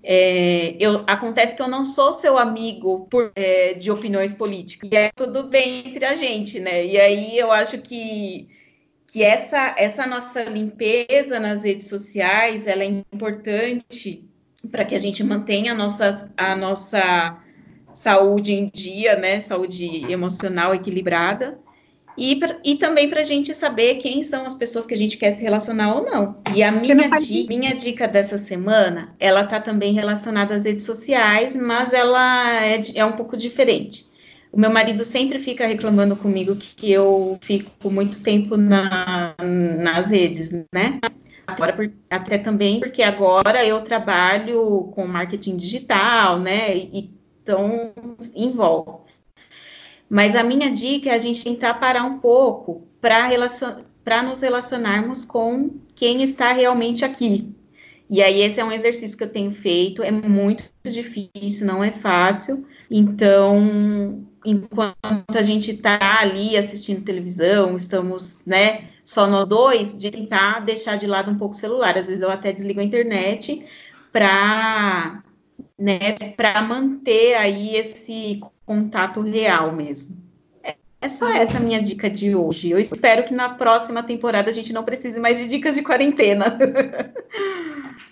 [0.05, 4.91] É, eu, acontece que eu não sou seu amigo por, é, de opiniões políticas.
[4.93, 6.85] E é tudo bem entre a gente, né?
[6.85, 8.49] E aí eu acho que,
[9.07, 14.29] que essa, essa nossa limpeza nas redes sociais ela é importante
[14.71, 17.39] para que a gente mantenha a nossa, a nossa
[17.95, 19.41] saúde em dia, né?
[19.41, 21.59] Saúde emocional equilibrada.
[22.17, 25.17] E, pra, e também para a gente saber quem são as pessoas que a gente
[25.17, 26.37] quer se relacionar ou não.
[26.55, 31.57] E a minha, di, minha dica dessa semana, ela está também relacionada às redes sociais,
[31.57, 34.07] mas ela é, é um pouco diferente.
[34.53, 39.35] O meu marido sempre fica reclamando comigo que eu fico muito tempo na,
[39.79, 41.01] nas redes, né?
[41.47, 46.77] Agora, até também porque agora eu trabalho com marketing digital, né?
[46.77, 47.11] E
[47.43, 47.93] então
[48.35, 49.12] envolve.
[50.13, 53.77] Mas a minha dica é a gente tentar parar um pouco para relacion...
[54.23, 57.57] nos relacionarmos com quem está realmente aqui.
[58.11, 61.91] E aí, esse é um exercício que eu tenho feito, é muito difícil, não é
[61.91, 62.67] fácil.
[62.91, 70.61] Então, enquanto a gente está ali assistindo televisão, estamos, né, só nós dois, de tentar
[70.61, 71.97] deixar de lado um pouco o celular.
[71.97, 73.65] Às vezes eu até desligo a internet
[74.13, 75.23] para
[75.79, 80.23] né, para manter aí esse contato real mesmo.
[81.03, 82.71] É só essa minha dica de hoje.
[82.71, 86.57] Eu espero que na próxima temporada a gente não precise mais de dicas de quarentena.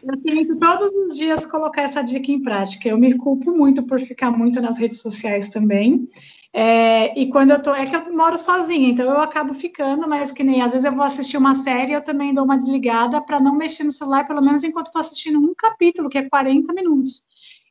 [0.02, 2.88] Eu tento todos os dias colocar essa dica em prática.
[2.88, 6.08] Eu me culpo muito por ficar muito nas redes sociais também.
[6.52, 10.32] É, e quando eu tô, é que eu moro sozinha, então eu acabo ficando, mas
[10.32, 13.38] que nem às vezes eu vou assistir uma série, eu também dou uma desligada para
[13.38, 17.22] não mexer no celular, pelo menos enquanto estou assistindo um capítulo, que é 40 minutos.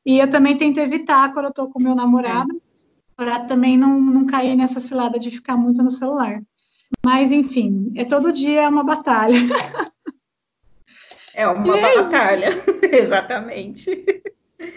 [0.06, 2.69] E eu também tento evitar quando eu estou com meu namorado, é
[3.20, 6.42] para também não, não cair nessa cilada de ficar muito no celular.
[7.06, 9.38] Mas, enfim, é todo dia uma batalha.
[11.34, 12.50] É uma batalha,
[12.82, 14.06] exatamente.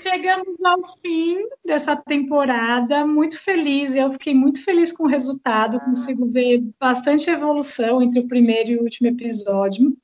[0.00, 3.94] Chegamos ao fim dessa temporada, muito feliz.
[3.94, 8.76] Eu fiquei muito feliz com o resultado, consigo ver bastante evolução entre o primeiro e
[8.76, 9.96] o último episódio.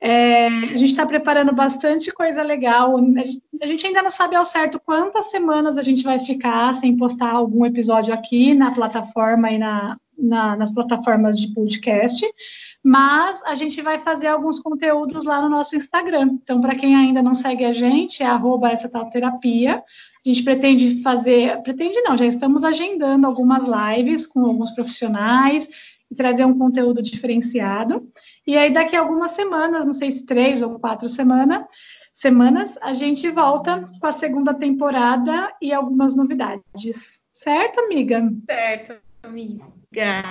[0.00, 2.96] É, a gente está preparando bastante coisa legal.
[3.60, 7.32] A gente ainda não sabe ao certo quantas semanas a gente vai ficar sem postar
[7.32, 12.26] algum episódio aqui na plataforma e na, na, nas plataformas de podcast,
[12.82, 16.38] mas a gente vai fazer alguns conteúdos lá no nosso Instagram.
[16.42, 19.82] Então, para quem ainda não segue a gente, é arroba essa tal terapia.
[20.24, 25.68] A gente pretende fazer, pretende não, já estamos agendando algumas lives com alguns profissionais
[26.10, 28.08] e trazer um conteúdo diferenciado.
[28.46, 31.64] E aí, daqui a algumas semanas, não sei se três ou quatro semanas,
[32.12, 37.20] semanas, a gente volta com a segunda temporada e algumas novidades.
[37.32, 38.32] Certo, amiga?
[38.48, 39.64] Certo, amiga.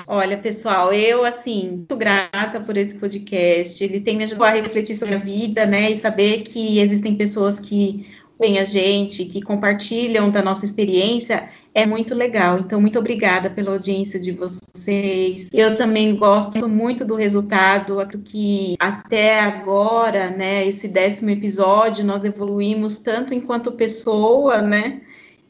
[0.07, 3.83] Olha, pessoal, eu, assim, muito grata por esse podcast.
[3.83, 5.91] Ele tem me ajudado a refletir sobre a vida, né?
[5.91, 8.07] E saber que existem pessoas que
[8.39, 12.57] vem a gente, que compartilham da nossa experiência, é muito legal.
[12.59, 15.49] Então, muito obrigada pela audiência de vocês.
[15.53, 22.99] Eu também gosto muito do resultado, que até agora, né, esse décimo episódio, nós evoluímos
[22.99, 25.01] tanto enquanto pessoa, né,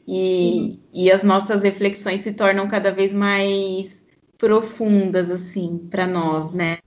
[0.06, 4.04] e, e as nossas reflexões se tornam cada vez mais
[4.36, 6.78] profundas assim para nós, né?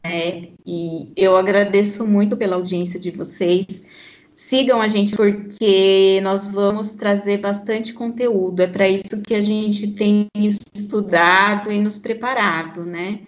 [0.66, 3.84] E eu agradeço muito pela audiência de vocês.
[4.40, 8.62] Sigam a gente porque nós vamos trazer bastante conteúdo.
[8.62, 13.20] É para isso que a gente tem estudado e nos preparado, né?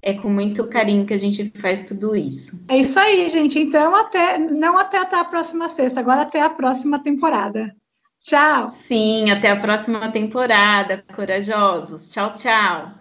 [0.00, 2.64] É com muito carinho que a gente faz tudo isso.
[2.68, 3.58] É isso aí, gente.
[3.58, 7.74] Então, até não até, até a próxima sexta, agora até a próxima temporada.
[8.22, 8.70] Tchau.
[8.70, 12.08] Sim, até a próxima temporada, corajosos.
[12.10, 12.92] Tchau, tchau.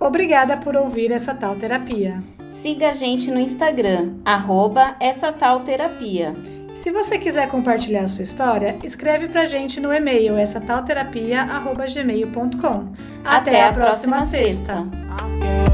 [0.00, 2.35] Obrigada por ouvir essa tal terapia.
[2.62, 6.34] Siga a gente no Instagram, arroba essa tal terapia.
[6.74, 11.42] Se você quiser compartilhar a sua história, escreve pra gente no e-mail essa tal terapia,
[11.42, 12.92] arroba gmail.com.
[13.24, 14.84] Até, Até a próxima, próxima sexta.
[14.84, 15.65] sexta.